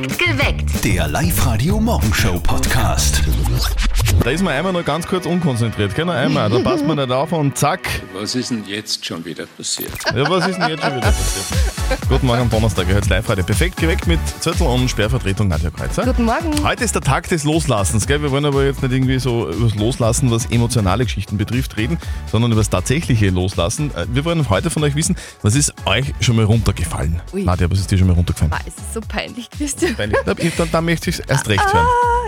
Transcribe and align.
Perfekt 0.00 0.18
geweckt. 0.18 0.84
Der 0.84 1.08
Live-Radio-Morgenshow-Podcast. 1.08 3.22
Da 4.24 4.30
ist 4.30 4.42
man 4.42 4.54
einmal 4.54 4.72
noch 4.72 4.84
ganz 4.84 5.06
kurz 5.06 5.26
unkonzentriert, 5.26 5.94
gell? 5.94 6.04
Noch 6.06 6.14
einmal, 6.14 6.48
da 6.48 6.58
passt 6.60 6.86
man 6.86 6.96
nicht 6.96 7.10
auf 7.10 7.32
und 7.32 7.56
zack. 7.58 7.80
Was 8.14 8.34
ist 8.34 8.50
denn 8.50 8.64
jetzt 8.66 9.04
schon 9.04 9.22
wieder 9.24 9.44
passiert? 9.46 9.92
Ja, 10.14 10.28
was 10.30 10.46
ist 10.48 10.56
denn 10.58 10.70
jetzt 10.70 10.82
schon 10.82 10.96
wieder 10.96 11.06
passiert? 11.06 11.44
Guten 12.08 12.26
Morgen 12.26 12.40
am 12.42 12.50
Donnerstag, 12.50 12.86
heute 12.92 13.08
live 13.08 13.28
heute 13.28 13.42
perfekt 13.44 13.76
geweckt 13.76 14.06
mit 14.06 14.18
Zettel 14.40 14.66
und 14.66 14.88
Sperrvertretung 14.88 15.48
Nadja 15.48 15.70
Kreuzer. 15.70 16.04
Guten 16.04 16.24
Morgen. 16.24 16.64
Heute 16.64 16.84
ist 16.84 16.94
der 16.94 17.02
Tag 17.02 17.28
des 17.28 17.44
Loslassens, 17.44 18.06
gell? 18.06 18.22
Wir 18.22 18.30
wollen 18.30 18.44
aber 18.46 18.64
jetzt 18.64 18.82
nicht 18.82 18.92
irgendwie 18.92 19.18
so 19.18 19.50
über 19.50 19.66
das 19.68 19.74
Loslassen, 19.76 20.30
was 20.30 20.46
emotionale 20.46 21.04
Geschichten 21.04 21.36
betrifft, 21.36 21.76
reden, 21.76 21.98
sondern 22.30 22.52
über 22.52 22.60
das 22.60 22.70
tatsächliche 22.70 23.28
Loslassen. 23.30 23.90
Äh, 23.94 24.06
Wir 24.12 24.24
wollen 24.24 24.48
heute 24.48 24.70
von 24.70 24.82
euch 24.84 24.94
wissen, 24.94 25.16
was 25.42 25.54
ist 25.54 25.74
euch 25.84 26.14
schon 26.20 26.36
mal 26.36 26.44
runtergefallen? 26.46 27.20
Ui. 27.34 27.42
Nadja, 27.44 27.70
was 27.70 27.80
ist 27.80 27.90
dir 27.90 27.98
schon 27.98 28.06
mal 28.06 28.14
runtergefallen? 28.14 28.52
Ah, 28.54 28.60
es 28.66 28.74
ist 28.74 28.94
so 28.94 29.00
peinlich, 29.00 29.50
Christian. 29.50 29.89
Peinlich. 29.96 30.18
Da, 30.24 30.34
da, 30.34 30.64
da 30.70 30.80
möchte 30.80 31.10
ich 31.10 31.18
es 31.18 31.26
erst 31.26 31.48
recht 31.48 31.72
hören. 31.72 31.86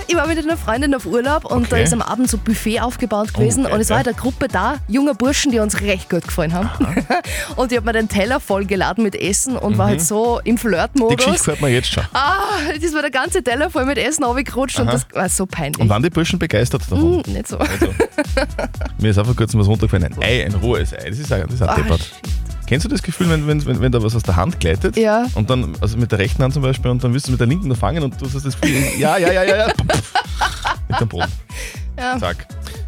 Ich 0.08 0.16
war 0.16 0.26
mit 0.26 0.36
einer 0.38 0.56
Freundin 0.56 0.94
auf 0.94 1.06
Urlaub 1.06 1.44
und 1.44 1.70
da 1.70 1.76
Okay. 1.76 1.84
ist 1.84 1.92
am 1.92 2.02
Abend 2.02 2.28
so 2.28 2.36
Buffet 2.36 2.80
aufgebaut 2.80 3.32
gewesen 3.34 3.64
geil, 3.64 3.72
und 3.72 3.80
es 3.80 3.88
war 3.90 4.02
geil. 4.02 4.12
eine 4.12 4.20
Gruppe 4.20 4.48
da, 4.48 4.76
junger 4.88 5.14
Burschen, 5.14 5.52
die 5.52 5.58
uns 5.60 5.80
recht 5.80 6.10
gut 6.10 6.24
gefallen 6.24 6.52
haben. 6.52 6.68
und 7.56 7.70
ich 7.72 7.78
habe 7.78 7.86
mir 7.86 7.92
den 7.92 8.08
Teller 8.08 8.40
vollgeladen 8.40 9.04
mit 9.04 9.14
Essen 9.14 9.56
und 9.56 9.78
war 9.78 9.86
halt 9.86 10.00
so 10.02 10.40
im 10.44 10.52
Mhm. 10.54 10.56
Die 10.56 10.58
Geschichte 10.58 10.68
Flirtmodus. 10.68 11.38
gefällt 11.38 11.62
mir 11.62 11.68
jetzt 11.68 11.92
schon. 11.92 12.04
Ah, 12.12 12.38
das 12.80 12.92
war 12.94 13.00
der 13.02 13.10
ganze 13.10 13.42
Teller 13.42 13.70
voll 13.70 13.86
mit 13.86 13.96
Essen 13.98 14.24
runtergerutscht 14.24 14.78
und 14.80 14.86
das 14.88 15.06
war 15.12 15.28
so 15.28 15.46
peinlich. 15.46 15.80
Und 15.80 15.88
waren 15.88 16.02
die 16.02 16.10
Burschen 16.10 16.38
begeistert 16.38 16.82
davon? 16.82 17.22
Hm, 17.24 17.32
nicht 17.32 17.48
so. 17.48 17.58
Also, 17.58 17.86
mir 19.00 19.10
ist 19.10 19.20
vor 19.20 19.34
kurzem 19.36 19.60
was 19.60 19.66
runtergefallen. 19.68 20.04
Ein 20.14 20.22
Ei, 20.22 20.44
ein 20.44 20.54
rohes 20.54 20.92
Ei. 20.92 21.08
Das 21.10 21.18
ist 21.18 21.32
auch, 21.32 21.38
das 21.44 21.54
ist 21.54 21.62
auch 21.62 21.68
Ah, 21.68 21.74
deppert. 21.76 22.00
Kennst 22.72 22.86
du 22.86 22.88
das 22.88 23.02
Gefühl, 23.02 23.28
wenn, 23.28 23.46
wenn, 23.46 23.66
wenn, 23.66 23.80
wenn 23.82 23.92
da 23.92 24.02
was 24.02 24.16
aus 24.16 24.22
der 24.22 24.36
Hand 24.36 24.58
gleitet? 24.58 24.96
Ja. 24.96 25.26
Und 25.34 25.50
dann, 25.50 25.76
also 25.82 25.98
mit 25.98 26.10
der 26.10 26.18
rechten 26.18 26.42
Hand 26.42 26.54
zum 26.54 26.62
Beispiel, 26.62 26.90
und 26.90 27.04
dann 27.04 27.12
willst 27.12 27.26
du 27.26 27.30
mit 27.30 27.38
der 27.38 27.46
linken 27.46 27.68
noch 27.68 27.76
fangen 27.76 28.02
und 28.02 28.18
du 28.18 28.24
hast 28.24 28.34
das 28.34 28.58
Gefühl, 28.58 28.82
ja, 28.98 29.18
ja, 29.18 29.30
ja, 29.30 29.44
ja, 29.44 29.56
ja. 29.58 29.66
mit 30.88 30.98
dem 30.98 31.06
Boden. 31.06 31.30
Ja. 31.98 32.18
Zack. 32.18 32.46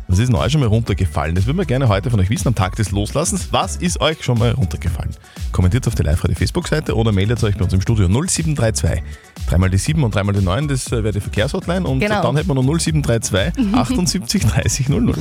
Was 0.09 0.19
ist 0.19 0.29
denn 0.29 0.37
euch 0.37 0.53
schon 0.53 0.63
mal 0.63 0.69
runtergefallen? 0.69 1.35
Das 1.35 1.45
würden 1.45 1.59
wir 1.59 1.67
gerne 1.67 1.87
heute 1.87 2.09
von 2.09 2.19
euch 2.19 2.31
wissen 2.31 2.49
am 2.49 2.55
Tag 2.55 2.77
des 2.77 2.93
Loslassens. 2.93 3.49
Was 3.51 3.77
ist 3.77 4.01
euch 4.01 4.25
schon 4.25 4.39
mal 4.39 4.53
runtergefallen? 4.53 5.15
Kommentiert 5.53 5.87
auf 5.87 5.95
der 5.95 6.07
Live-Radio 6.07 6.35
Facebook-Seite 6.35 6.97
oder 6.97 7.13
meldet 7.13 7.45
euch 7.45 7.59
bei 7.59 7.65
uns 7.65 7.75
im 7.75 7.83
Studio 7.83 8.09
0732 8.09 9.03
dreimal 9.49 9.71
die 9.71 9.79
7 9.79 10.03
und 10.03 10.15
dreimal 10.15 10.35
die 10.35 10.43
9, 10.45 10.69
das 10.69 10.87
äh, 10.89 11.03
wäre 11.03 11.13
die 11.13 11.21
Verkehrshotline 11.21 11.87
und 11.87 12.01
Genau. 12.01 12.23
dann 12.23 12.37
hätten 12.37 12.49
wir 12.49 12.55
noch 12.55 12.63
0732 12.65 13.75
78 13.75 14.47
30 14.47 14.89
00. 14.89 15.15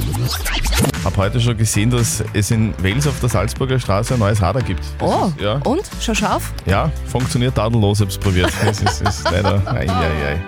Hab 1.04 1.18
heute 1.18 1.40
schon 1.42 1.58
gesehen, 1.58 1.90
dass 1.92 2.24
es 2.34 2.52
in 2.52 2.74
Wales 2.82 3.08
auf 3.08 3.20
der 3.20 3.30
Salzburger 3.30 3.80
Straße 3.80 4.14
ein 4.14 4.20
neues 4.20 4.42
Radar 4.42 4.62
gibt. 4.62 4.80
Das 5.00 5.10
Oh, 5.10 5.28
Ist, 5.36 5.42
ja, 5.42 5.54
und? 5.66 5.82
Schau 6.02 6.14
scharf? 6.14 6.54
ja, 6.66 6.92
funktioniert 7.08 7.56
tadellos, 7.56 8.00
ich 8.00 8.06
hab's 8.06 8.18
probiert. 8.18 8.52
Das 8.64 8.82
ist, 8.82 9.02
ist 9.02 9.24
leider. 9.26 9.62
Ei, 9.68 9.88
ei, 9.90 10.28
ei. 10.34 10.42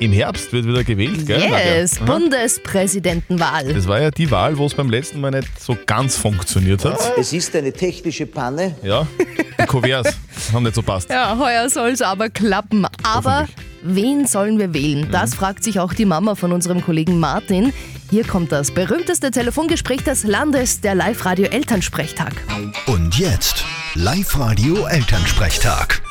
Im 0.00 0.12
Herbst 0.12 0.52
wird 0.52 0.66
wieder 0.66 0.82
gewählt, 0.82 1.26
gell? 1.26 1.42
Yes. 1.42 1.98
Bundespräsidentenwahl. 1.98 3.72
Das 3.74 3.86
war 3.86 4.00
ja 4.00 4.10
die 4.10 4.30
Wahl, 4.30 4.56
wo 4.58 4.66
es 4.66 4.74
beim 4.74 4.88
letzten 4.90 5.20
Mal 5.20 5.30
nicht 5.30 5.60
so 5.60 5.76
ganz 5.86 6.16
funktioniert 6.16 6.84
hat. 6.84 6.98
Es 7.18 7.32
ist 7.32 7.54
eine 7.54 7.72
technische 7.72 8.26
Panne. 8.26 8.74
Ja, 8.82 9.06
die 9.58 9.66
Kuverts 9.66 10.16
haben 10.52 10.64
nicht 10.64 10.74
so 10.74 10.82
passt. 10.82 11.08
Ja, 11.10 11.36
heuer 11.38 11.68
soll 11.70 11.90
es 11.90 12.02
aber 12.02 12.28
klappen. 12.30 12.86
Aber 13.02 13.48
wen 13.82 14.26
sollen 14.26 14.58
wir 14.58 14.74
wählen? 14.74 15.08
Das 15.10 15.34
fragt 15.34 15.64
sich 15.64 15.80
auch 15.80 15.94
die 15.94 16.04
Mama 16.04 16.34
von 16.34 16.52
unserem 16.52 16.84
Kollegen 16.84 17.18
Martin. 17.20 17.72
Hier 18.10 18.24
kommt 18.24 18.52
das 18.52 18.70
berühmteste 18.70 19.30
Telefongespräch 19.30 20.04
des 20.04 20.24
Landes, 20.24 20.80
der 20.80 20.94
Live-Radio-Elternsprechtag. 20.94 22.32
Und 22.86 23.18
jetzt 23.18 23.64
Live-Radio-Elternsprechtag. 23.94 26.02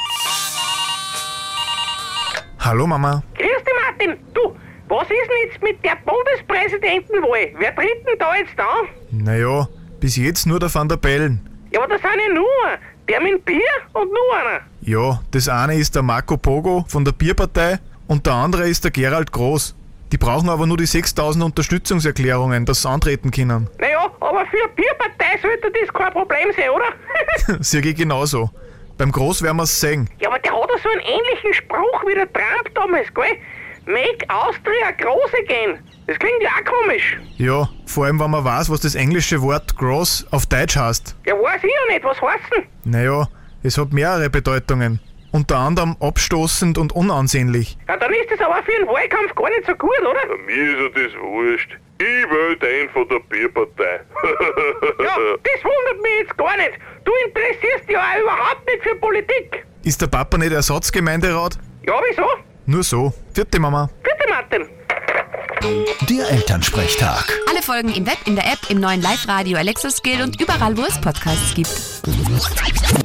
Hallo 2.60 2.86
Mama. 2.88 3.24
Grüß 3.36 3.46
dich, 3.46 3.74
Martin. 3.86 4.18
Du, 4.34 4.56
was 4.88 5.04
ist 5.04 5.12
denn 5.12 5.50
jetzt 5.50 5.62
mit 5.64 5.84
der 5.84 5.98
Bundespräsidentenwahl? 6.06 7.54
Wer 7.58 7.76
tritt 7.76 8.06
denn 8.08 8.18
da 8.20 8.36
jetzt 8.36 8.60
an? 8.60 8.88
Naja, 9.12 9.68
bis 10.00 10.16
jetzt 10.16 10.46
nur 10.46 10.60
der 10.60 10.72
Van 10.74 10.88
der 10.90 10.98
Bellen. 10.98 11.40
Ja, 11.72 11.82
aber 11.84 11.96
da 11.96 12.00
sind 12.00 12.20
ja 12.28 12.34
nur 12.34 12.46
der 13.12 13.22
mit 13.22 13.34
dem 13.34 13.42
Bier 13.42 13.60
und 13.94 14.08
nur 14.10 14.38
einer. 14.40 14.62
Ja, 14.82 15.22
das 15.32 15.50
eine 15.50 15.76
ist 15.76 15.96
der 15.96 16.02
Marco 16.02 16.38
Pogo 16.38 16.86
von 16.88 17.04
der 17.04 17.12
Bierpartei 17.12 17.80
und 18.08 18.26
der 18.26 18.34
andere 18.34 18.70
ist 18.70 18.84
der 18.86 18.92
Gerald 18.92 19.32
Groß. 19.34 19.76
Die 20.14 20.18
brauchen 20.18 20.50
aber 20.50 20.66
nur 20.66 20.78
die 20.78 20.86
6000 20.86 21.44
Unterstützungserklärungen, 21.44 22.66
dass 22.66 22.84
sie 22.84 22.90
antreten 22.90 23.32
können. 23.32 23.70
Naja, 23.80 24.10
aber 24.20 24.46
für 24.46 24.64
eine 24.64 24.74
Bierpartei 24.76 25.40
sollte 25.42 25.72
das 25.72 25.94
kein 25.94 26.14
Problem 26.14 26.50
sein, 26.56 26.70
oder? 26.70 27.60
Sehe 27.64 27.82
ich 27.82 27.96
genauso. 27.96 28.50
Beim 28.98 29.12
Groß 29.12 29.42
werden 29.42 29.58
wir's 29.58 29.80
sehen. 29.80 30.10
ja, 30.20 30.30
aber 30.30 30.40
der 30.40 30.54
hat 30.54 30.70
so 30.82 30.90
einen 30.90 31.02
ähnlichen 31.02 31.54
Spruch 31.54 32.04
wie 32.08 32.14
der 32.14 32.32
Trump 32.32 32.74
damals, 32.76 33.14
gell? 33.14 33.38
Make 33.86 34.26
Austria 34.30 34.92
große 34.98 35.44
gehen. 35.48 35.80
Das 36.12 36.20
klingt 36.20 36.44
ja 36.44 36.50
auch 36.50 36.66
komisch. 36.66 37.18
Ja, 37.38 37.70
vor 37.86 38.04
allem 38.04 38.20
wenn 38.20 38.32
man 38.32 38.44
weiß, 38.44 38.70
was 38.70 38.82
das 38.82 38.96
englische 38.96 39.42
Wort 39.42 39.78
Groß 39.78 40.28
auf 40.32 40.46
Deutsch 40.46 40.76
heißt. 40.76 41.16
Ja, 41.26 41.36
weiß 41.36 41.64
ich 41.64 41.72
ja 41.72 41.94
nicht, 41.94 42.04
was 42.04 42.22
heißt 42.22 42.44
denn? 42.54 42.66
Naja, 42.84 43.30
es 43.64 43.78
hat 43.78 43.94
mehrere 43.94 44.30
Bedeutungen. 44.30 45.00
Unter 45.32 45.56
anderem 45.60 45.96
abstoßend 46.02 46.78
und 46.78 46.92
unansehnlich. 46.92 47.78
Ja, 47.88 47.96
dann 47.96 48.12
ist 48.12 48.30
das 48.30 48.42
aber 48.42 48.62
für 48.64 48.76
einen 48.76 48.88
Wahlkampf 48.90 49.34
gar 49.36 49.50
nicht 49.52 49.66
so 49.66 49.74
gut, 49.76 50.02
oder? 50.02 50.20
Mir 50.46 50.54
ist 50.54 50.98
ja 50.98 51.02
das 51.02 51.14
wurscht. 51.22 51.78
Ich 52.00 52.30
will 52.30 52.58
den 52.58 52.90
von 52.90 53.08
der 53.08 53.20
Bierpartei. 53.30 54.02
Ja, 55.02 55.16
das 55.16 55.64
wundert 55.64 56.02
mich 56.04 56.12
jetzt 56.20 56.38
gar 56.38 56.58
nicht. 56.58 56.72
Du 57.06 57.12
interessierst 57.26 57.88
dich 57.88 57.96
ja 57.96 58.02
auch 58.02 58.22
überhaupt 58.22 58.66
nicht 58.66 58.84
für 58.84 58.96
Politik. 58.96 59.66
Ist 59.86 60.02
der 60.02 60.08
Papa 60.08 60.38
nicht 60.38 60.52
Ersatzgemeinderat? 60.52 61.58
Ja, 61.88 61.94
wieso? 62.10 62.26
Nur 62.66 62.84
so. 62.84 63.14
Vierte 63.34 63.62
Mama. 63.62 63.90
Bitte, 64.04 64.30
Martin. 64.30 64.68
Der 65.62 66.30
Elternsprechtag. 66.30 67.32
Alle 67.50 67.62
Folgen 67.62 67.94
im 67.94 68.06
Web, 68.06 68.18
in 68.26 68.36
der 68.36 68.46
App, 68.46 68.60
im 68.70 68.80
neuen 68.80 69.02
Live-Radio 69.02 69.58
Alexa 69.58 69.92
Skill 69.92 70.24
und 70.24 70.42
überall, 70.42 70.76
wo 70.76 70.82
es 70.84 71.00
Podcasts 71.00 71.54
gibt. 71.54 71.70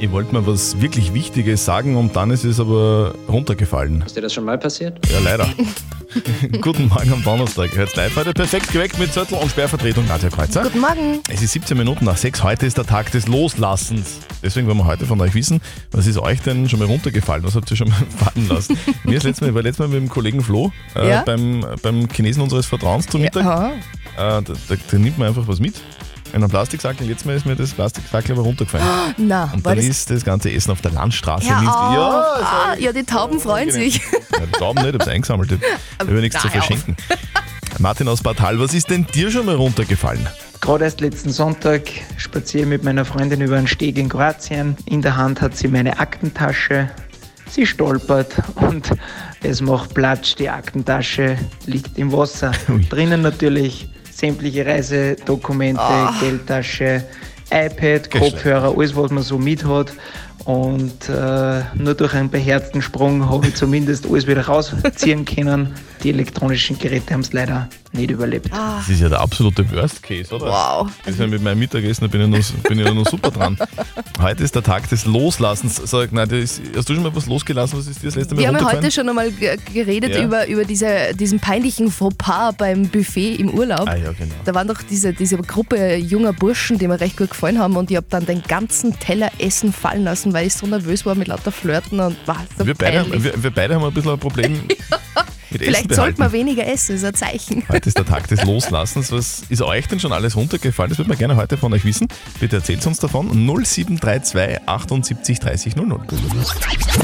Ich 0.00 0.10
wollte 0.10 0.32
mal 0.34 0.47
was 0.47 0.80
wirklich 0.80 1.14
Wichtiges 1.14 1.64
sagen 1.64 1.97
und 1.97 2.16
dann 2.16 2.30
ist 2.30 2.44
es 2.44 2.60
aber 2.60 3.14
runtergefallen. 3.28 4.02
Ist 4.04 4.16
dir 4.16 4.20
das 4.20 4.34
schon 4.34 4.44
mal 4.44 4.58
passiert? 4.58 4.98
Ja, 5.10 5.19
leider. 5.20 5.48
Guten 6.60 6.88
Morgen 6.88 7.12
am 7.12 7.22
Donnerstag. 7.22 7.74
Hört's 7.76 7.94
live 7.97 8.14
heute 8.16 8.32
perfekt 8.32 8.72
geweckt 8.72 8.98
mit 8.98 9.12
Zettel 9.12 9.36
und 9.38 9.50
Sperrvertretung 9.50 10.06
Nadja 10.06 10.28
Kreuzer. 10.30 10.62
Guten 10.62 10.80
Morgen. 10.80 11.20
Es 11.28 11.42
ist 11.42 11.52
17 11.52 11.76
Minuten 11.76 12.04
nach 12.04 12.16
6. 12.16 12.42
Heute 12.42 12.66
ist 12.66 12.78
der 12.78 12.86
Tag 12.86 13.10
des 13.12 13.26
Loslassens. 13.28 14.19
Deswegen 14.42 14.66
wollen 14.66 14.78
wir 14.78 14.86
heute 14.86 15.06
von 15.06 15.20
euch 15.20 15.34
wissen, 15.34 15.60
was 15.92 16.06
ist 16.06 16.18
euch 16.18 16.41
denn 16.42 16.68
schon 16.68 16.78
mal 16.78 16.86
runtergefallen? 16.86 17.44
Was 17.44 17.54
habt 17.54 17.70
ihr 17.70 17.76
schon 17.76 17.88
mal 17.88 18.03
fallen 18.16 18.48
lassen? 18.48 18.78
Mir 19.04 19.16
ist 19.18 19.24
letztes 19.24 19.41
Mal, 19.42 19.48
ich 19.48 19.54
war 19.54 19.62
letztes 19.62 19.78
Mal 19.86 19.88
mit 19.88 19.98
dem 19.98 20.08
Kollegen 20.08 20.42
Flo 20.42 20.72
äh, 20.94 21.08
Ja. 21.10 21.22
beim, 21.22 21.64
beim 21.82 22.08
Chinesen 22.08 22.42
unseres 22.42 22.66
Vertrauens 22.66 23.06
zum 23.06 23.20
Mittag. 23.22 23.44
Aha. 23.44 23.68
Äh, 23.72 23.76
da, 24.16 24.41
da, 24.42 24.74
da 24.91 24.98
nimmt 24.98 25.18
man 25.18 25.28
einfach 25.28 25.47
was 25.47 25.60
mit. 25.60 25.74
In 26.36 26.42
einem 26.42 26.50
Plastiksackel. 26.50 27.06
Letztes 27.06 27.24
Mal 27.24 27.34
ist 27.34 27.47
mir 27.47 27.56
das 27.56 27.70
Plastiksackel 27.70 28.32
aber 28.32 28.42
runtergefallen. 28.42 28.86
Na, 29.16 29.44
Und 29.54 29.64
war 29.64 29.74
dann 29.74 29.78
das... 29.78 29.86
ist 29.86 30.10
das 30.10 30.22
ganze 30.22 30.52
Essen 30.52 30.70
auf 30.70 30.82
der 30.82 30.91
Landstraße 30.91 31.47
Ja, 31.47 31.60
oh, 31.60 31.94
Ja, 31.94 32.36
ah, 32.42 32.76
ja, 32.78 32.92
die 32.92 33.04
Tauben 33.04 33.41
freuen 33.41 33.70
sich. 33.70 33.97
ja, 34.32 34.41
die 34.44 34.52
Tauben 34.52 34.82
nicht, 34.82 34.94
ich 34.94 35.00
hab's 35.00 35.08
eingesammelt. 35.08 35.52
Ich 35.52 35.60
habe 35.98 36.12
nichts 36.20 36.42
zu 36.42 36.48
verschenken. 36.48 36.94
Martin 37.78 38.06
aus 38.06 38.22
Bad 38.22 38.38
Hall, 38.42 38.60
was 38.60 38.74
ist 38.74 38.91
denn 38.91 39.06
dir 39.14 39.30
schon 39.30 39.47
mal 39.47 39.54
runtergefallen? 39.54 40.28
Gerade 40.60 40.84
erst 40.84 41.00
letzten 41.00 41.30
Sonntag 41.30 41.84
spaziere 42.19 42.64
ich 42.64 42.68
mit 42.68 42.84
meiner 42.84 43.06
Freundin 43.06 43.41
über 43.41 43.56
einen 43.56 43.66
Steg 43.66 43.97
in 43.97 44.10
Kroatien. 44.10 44.76
In 44.84 45.00
der 45.00 45.16
Hand 45.16 45.41
hat 45.41 45.56
sie 45.56 45.68
meine 45.68 45.98
Aktentasche. 45.98 46.91
Sie 47.48 47.64
stolpert 47.64 48.34
und 48.56 48.91
es 49.42 49.62
macht 49.62 49.94
Platsch. 49.94 50.34
Die 50.34 50.50
Aktentasche 50.50 51.38
liegt 51.64 51.97
im 51.97 52.12
Wasser. 52.12 52.53
Drinnen 52.91 53.22
natürlich 53.22 53.88
sämtliche 54.16 54.65
Reisedokumente, 54.65 55.82
Geldtasche, 56.21 57.04
iPad. 57.50 58.10
Kopfhörer, 58.10 58.75
alles 58.77 58.97
was 58.97 59.10
man 59.10 59.22
so 59.22 59.38
mit 59.38 59.62
hat. 59.65 59.93
Und 60.44 61.08
äh, 61.08 61.62
nur 61.74 61.94
durch 61.94 62.14
einen 62.14 62.30
beherzten 62.30 62.80
Sprung 62.80 63.28
habe 63.28 63.48
ich 63.48 63.54
zumindest 63.56 64.06
alles 64.09 64.27
wieder 64.28 64.47
rausziehen 64.47 65.24
können. 65.24 65.72
Die 66.04 66.10
elektronischen 66.10 66.78
Geräte 66.78 67.15
haben 67.15 67.22
es 67.22 67.33
leider 67.33 67.68
nicht 67.92 68.10
überlebt. 68.10 68.50
Das 68.53 68.88
ist 68.88 69.00
ja 69.00 69.09
der 69.09 69.21
absolute 69.21 69.68
Worst 69.72 70.03
Case, 70.03 70.33
oder? 70.33 70.47
Wow. 70.47 70.91
Das 71.04 71.15
ist 71.15 71.21
ja 71.21 71.27
mit 71.27 71.42
meinem 71.42 71.59
Mittagessen, 71.59 72.03
da 72.04 72.09
bin 72.09 72.21
ich 72.33 72.53
noch, 72.53 72.62
bin 72.68 72.78
ich 72.78 72.86
ja 72.86 72.94
noch 72.94 73.06
super 73.09 73.30
dran. 73.30 73.56
Heute 74.21 74.44
ist 74.44 74.54
der 74.54 74.62
Tag 74.62 74.88
des 74.91 75.06
Loslassens. 75.06 75.77
Sag, 75.84 76.12
nein, 76.12 76.28
das 76.28 76.38
ist, 76.38 76.62
hast 76.77 76.88
du 76.88 76.94
schon 76.94 77.03
mal 77.03 77.15
was 77.16 77.27
losgelassen? 77.27 77.78
Was 77.78 77.86
ist 77.88 78.03
dir 78.03 78.06
das 78.06 78.15
letzte 78.16 78.34
Mal 78.34 78.41
Wir 78.42 78.48
haben 78.48 78.56
ja 78.59 78.72
heute 78.72 78.91
schon 78.91 79.09
einmal 79.09 79.33
ge- 79.33 79.56
geredet 79.72 80.15
Ja. 80.15 80.22
über, 80.22 80.47
über 80.47 80.65
diese, 80.65 81.15
diesen 81.18 81.41
peinlichen 81.41 81.91
Fauxpas 81.91 82.54
beim 82.56 82.88
Buffet 82.88 83.36
im 83.36 83.50
Urlaub. 83.50 83.88
Ah 83.88 83.97
ja, 83.97 84.12
genau. 84.12 84.34
Da 84.44 84.54
waren 84.54 84.68
doch 84.68 84.83
diese, 84.83 85.12
diese 85.15 85.38
Gruppe 85.38 85.97
junger 85.97 86.34
Burschen, 86.34 86.78
die 86.78 86.86
mir 86.86 87.00
recht 87.00 87.16
gut 87.16 87.30
gefallen 87.30 87.59
haben 87.59 87.77
und 87.77 87.91
ich 87.91 87.97
habe 87.97 88.06
dann 88.10 88.27
den 88.27 88.42
ganzen 88.42 88.97
Teller 89.00 89.30
Essen 89.38 89.72
fallen 89.72 90.04
lassen, 90.04 90.25
weil 90.32 90.46
ich 90.46 90.54
so 90.54 90.66
nervös 90.66 91.04
war 91.06 91.14
mit 91.14 91.28
lauter 91.28 91.52
Flirten 91.52 92.00
und 92.00 92.16
war 92.26 92.44
so 92.58 92.66
wir, 92.66 92.74
beide, 92.74 93.00
peinlich. 93.00 93.24
wir, 93.24 93.42
wir 93.42 93.50
beide 93.50 93.74
haben 93.74 93.84
ein 93.84 93.92
bisschen 93.92 94.12
ein 94.12 94.18
Problem. 94.18 94.52
mit 95.50 95.62
Essen 95.62 95.74
Vielleicht 95.74 95.94
sollte 95.94 95.94
behalten. 95.94 96.20
man 96.20 96.32
weniger 96.32 96.66
essen, 96.66 96.96
ist 96.96 97.04
ein 97.04 97.14
Zeichen. 97.14 97.64
Heute 97.68 97.88
ist 97.88 97.96
der 97.98 98.04
Tag 98.04 98.26
des 98.28 98.44
Loslassens. 98.44 99.12
Was 99.12 99.42
ist 99.48 99.62
euch 99.62 99.86
denn 99.88 100.00
schon 100.00 100.12
alles 100.12 100.36
runtergefallen? 100.36 100.90
Das 100.90 100.98
würde 100.98 101.08
man 101.08 101.18
gerne 101.18 101.36
heute 101.36 101.56
von 101.56 101.72
euch 101.72 101.84
wissen. 101.84 102.08
Bitte 102.40 102.56
erzählt 102.56 102.86
uns 102.86 102.98
davon. 102.98 103.28
0732 103.28 104.60
78 104.66 105.38
30 105.40 105.76
00. 105.76 106.00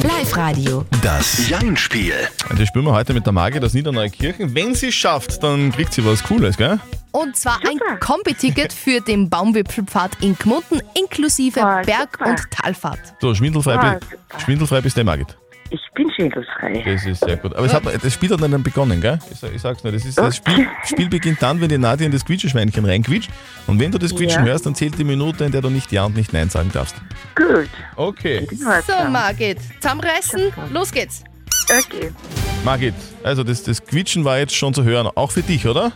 Live-Radio. 0.03 0.85
Das 1.03 1.49
Jein-Spiel. 1.49 2.15
Und 2.51 2.59
das 2.59 2.69
spielen 2.69 2.85
wir 2.85 2.93
heute 2.93 3.15
mit 3.15 3.27
der 3.27 3.33
Margit 3.33 3.65
aus 3.65 3.75
Niederneukirchen. 3.75 4.55
Wenn 4.55 4.75
sie 4.75 4.89
es 4.89 4.95
schafft, 4.95 5.43
dann 5.43 5.73
kriegt 5.73 5.93
sie 5.95 6.05
was 6.05 6.23
Cooles, 6.23 6.57
gell? 6.57 6.79
Und 7.13 7.37
zwar 7.37 7.59
ein 7.69 8.01
Kombi-Ticket 8.01 8.73
für 8.73 9.01
den 9.01 9.29
Baumwipfelpfad 9.29 10.13
in 10.23 10.35
Gmunden 10.37 10.81
inklusive 10.99 11.63
Ah, 11.63 11.83
Berg- 11.83 12.17
super. 12.19 12.31
und 12.31 12.51
Talfahrt. 12.51 13.01
So, 13.21 13.35
schwindelfrei, 13.35 13.77
bi- 13.99 14.41
schwindelfrei 14.43 14.81
bist 14.81 14.97
du, 14.97 15.05
Margit. 15.05 15.37
Ich 15.71 15.81
bin 15.95 16.11
schädelfrei. 16.15 16.83
Das 16.85 17.07
ist 17.07 17.25
sehr 17.25 17.37
gut. 17.39 17.55
Aber 17.57 17.65
es 17.67 17.73
hat, 17.73 17.83
das 17.87 18.13
Spiel 18.13 18.29
hat 18.31 18.41
nicht 18.41 18.63
begonnen, 18.65 19.01
gell? 19.01 19.19
Ich, 19.31 19.43
ich 19.43 19.63
sag's 19.63 19.83
nur. 19.83 19.91
Das, 19.93 20.05
ist, 20.05 20.19
das 20.19 20.37
Spiel, 20.37 20.67
Spiel 20.85 21.09
beginnt 21.09 21.41
dann, 21.41 21.61
wenn 21.63 21.69
die 21.71 21.79
Nadja 21.79 22.05
in 22.05 22.13
das 22.13 22.25
Quietscheschweinchen 22.27 22.85
reinquietscht. 22.85 23.31
Und 23.67 23.79
wenn 23.81 23.91
du 23.91 23.97
das 23.97 24.15
Quietschen 24.15 24.45
Ja. 24.45 24.53
hörst, 24.53 24.67
dann 24.67 24.75
zählt 24.75 24.99
die 24.99 25.05
Minute, 25.05 25.45
in 25.45 25.53
der 25.53 25.63
du 25.63 25.71
nicht 25.71 25.91
Ja 25.91 26.05
und 26.05 26.15
nicht 26.15 26.33
Nein 26.35 26.51
sagen 26.51 26.71
darfst. 26.75 26.97
Gut. 27.35 27.71
Okay. 27.97 28.47
So, 28.55 29.09
Margit, 29.11 29.59
zusammenreißen, 29.81 30.53
los 30.73 30.93
geht's. 30.93 31.25
Okay. 31.71 32.11
Margit, 32.67 32.95
also 33.23 33.43
das, 33.43 33.63
das 33.63 33.83
Quietschen 33.83 34.25
war 34.27 34.39
jetzt 34.39 34.55
schon 34.55 34.75
zu 34.75 34.85
hören. 34.85 35.09
Auch 35.15 35.31
für 35.31 35.43
dich, 35.43 35.67
oder? 35.67 35.93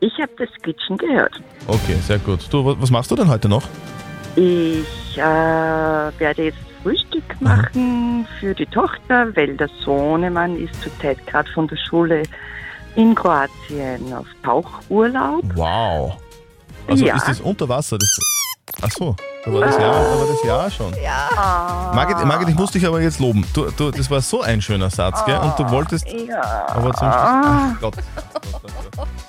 Ich 0.00 0.12
habe 0.20 0.30
das 0.38 0.48
Kitchen 0.62 0.96
gehört. 0.96 1.40
Okay, 1.66 1.96
sehr 2.02 2.18
gut. 2.18 2.40
Du, 2.52 2.64
wa- 2.64 2.76
was 2.78 2.90
machst 2.90 3.10
du 3.10 3.16
denn 3.16 3.28
heute 3.28 3.48
noch? 3.48 3.62
Ich 4.36 5.16
äh, 5.16 5.20
werde 5.20 6.44
jetzt 6.44 6.58
Frühstück 6.82 7.40
machen 7.40 8.26
für 8.38 8.54
die 8.54 8.66
Tochter, 8.66 9.34
weil 9.36 9.56
der 9.56 9.68
Sohnemann 9.84 10.56
ist 10.56 10.80
zurzeit 10.82 11.26
gerade 11.26 11.50
von 11.50 11.66
der 11.66 11.76
Schule 11.76 12.22
in 12.94 13.14
Kroatien 13.14 14.12
auf 14.12 14.26
Tauchurlaub. 14.44 15.42
Wow. 15.56 16.16
Also 16.86 17.04
Ja. 17.04 17.16
ist 17.16 17.26
das 17.28 17.40
unter 17.40 17.68
Wasser? 17.68 17.98
Das, 17.98 18.18
ach 18.82 18.90
so, 18.92 19.16
da 19.48 19.54
war 19.54 19.60
das 19.66 19.78
Jahr, 19.78 19.92
da 19.92 20.18
war 20.20 20.26
das 20.26 20.44
Jahr 20.44 20.70
schon. 20.70 20.92
Ja. 21.02 21.92
Margit, 21.94 22.24
Margit, 22.24 22.48
ich 22.48 22.54
muss 22.54 22.70
dich 22.70 22.86
aber 22.86 23.00
jetzt 23.00 23.18
loben. 23.20 23.44
Du, 23.52 23.70
du, 23.76 23.90
das 23.90 24.10
war 24.10 24.20
so 24.20 24.42
ein 24.42 24.60
schöner 24.62 24.90
Satz, 24.90 25.24
gell? 25.24 25.38
Und 25.38 25.58
du 25.58 25.68
wolltest 25.70 26.06
Ja. 26.10 26.66
aber 26.68 26.92
zum 26.94 27.10
Schluss. 27.10 27.22
Ach 27.22 27.80
Gott. 27.80 27.94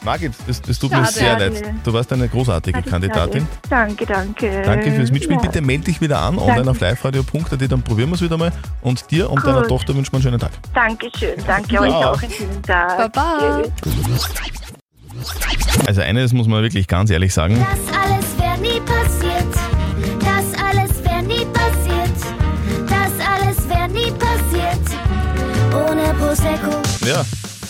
Margit, 0.03 0.33
das, 0.47 0.61
das 0.61 0.79
tut 0.79 0.91
mir 0.91 0.97
Schade. 1.05 1.11
sehr 1.11 1.39
leid. 1.39 1.63
Du 1.83 1.93
warst 1.93 2.11
eine 2.13 2.27
großartige 2.27 2.81
Kandidatin. 2.81 3.47
Danke, 3.69 4.05
danke. 4.05 4.61
Danke 4.63 4.91
fürs 4.91 5.11
Mitspielen. 5.11 5.39
Ja. 5.39 5.47
Bitte 5.49 5.61
melde 5.61 5.85
dich 5.85 6.01
wieder 6.01 6.19
an, 6.19 6.37
online 6.37 6.63
Danke. 6.63 6.71
auf 6.71 6.79
liveradio.at, 6.79 7.71
dann 7.71 7.81
probieren 7.81 8.09
wir 8.09 8.15
es 8.15 8.21
wieder 8.21 8.37
mal. 8.37 8.51
Und 8.81 9.09
dir 9.11 9.29
und 9.29 9.41
Gut. 9.41 9.47
deiner 9.47 9.67
Tochter 9.67 9.93
wünschen 9.95 10.11
wir 10.13 10.17
einen 10.17 10.23
schönen 10.23 10.39
Tag. 10.39 10.51
Dankeschön. 10.73 11.35
Danke 11.45 11.79
euch 11.81 11.89
Ja. 11.91 12.11
auch 12.11 12.21
einen 12.21 12.31
schönen 12.31 12.61
Tag. 12.63 13.11
Baba. 13.13 13.61
Also 15.87 16.01
eines 16.01 16.33
muss 16.33 16.47
man 16.47 16.61
wirklich 16.61 16.87
ganz 16.87 17.09
ehrlich 17.09 17.33
sagen. 17.33 17.65
Das 17.87 17.98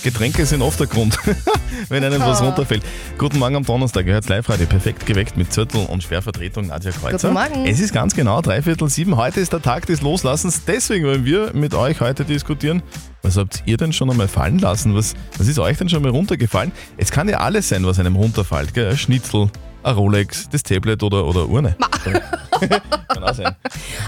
Getränke 0.03 0.45
sind 0.45 0.61
oft 0.61 0.79
der 0.79 0.87
Grund, 0.87 1.17
wenn 1.89 2.03
einem 2.03 2.21
was 2.21 2.39
Ah. 2.41 2.45
runterfällt. 2.45 2.83
Guten 3.17 3.37
Morgen 3.37 3.57
am 3.57 3.65
Donnerstag, 3.65 4.05
ihr 4.07 4.13
hört 4.13 4.29
live 4.29 4.47
radio 4.47 4.65
perfekt 4.65 5.05
geweckt 5.05 5.35
mit 5.35 5.51
Zettel 5.51 5.85
und 5.85 6.01
Schwervertretung 6.03 6.67
Nadja 6.67 6.91
Kreuzer. 6.91 7.29
Guten 7.29 7.33
Morgen. 7.33 7.65
Es 7.67 7.79
ist 7.81 7.93
ganz 7.93 8.15
genau 8.15 8.41
dreiviertel 8.41 8.87
sieben. 8.89 9.17
Heute 9.17 9.41
ist 9.41 9.51
der 9.51 9.61
Tag 9.61 9.85
des 9.87 10.01
Loslassens. 10.01 10.63
Deswegen 10.65 11.05
wollen 11.05 11.25
wir 11.25 11.51
mit 11.53 11.73
euch 11.73 11.99
heute 11.99 12.23
diskutieren. 12.23 12.81
Was 13.23 13.35
habt 13.35 13.63
ihr 13.65 13.75
denn 13.75 13.91
schon 13.91 14.09
einmal 14.09 14.29
fallen 14.29 14.59
lassen? 14.59 14.95
Was, 14.95 15.15
was 15.37 15.47
ist 15.47 15.59
euch 15.59 15.77
denn 15.77 15.89
schon 15.89 16.01
mal 16.01 16.11
runtergefallen? 16.11 16.71
Es 16.95 17.11
kann 17.11 17.27
ja 17.27 17.39
alles 17.39 17.67
sein, 17.67 17.85
was 17.85 17.99
einem 17.99 18.15
runterfällt. 18.15 18.73
Gell? 18.73 18.91
Ein 18.91 18.97
Schnitzel, 18.97 19.49
ein 19.83 19.93
Rolex, 19.95 20.47
das 20.49 20.63
Tablet 20.63 21.03
oder, 21.03 21.25
oder 21.25 21.49
Urne. 21.49 21.75
kann 23.07 23.23
auch 23.23 23.33
sein. 23.33 23.55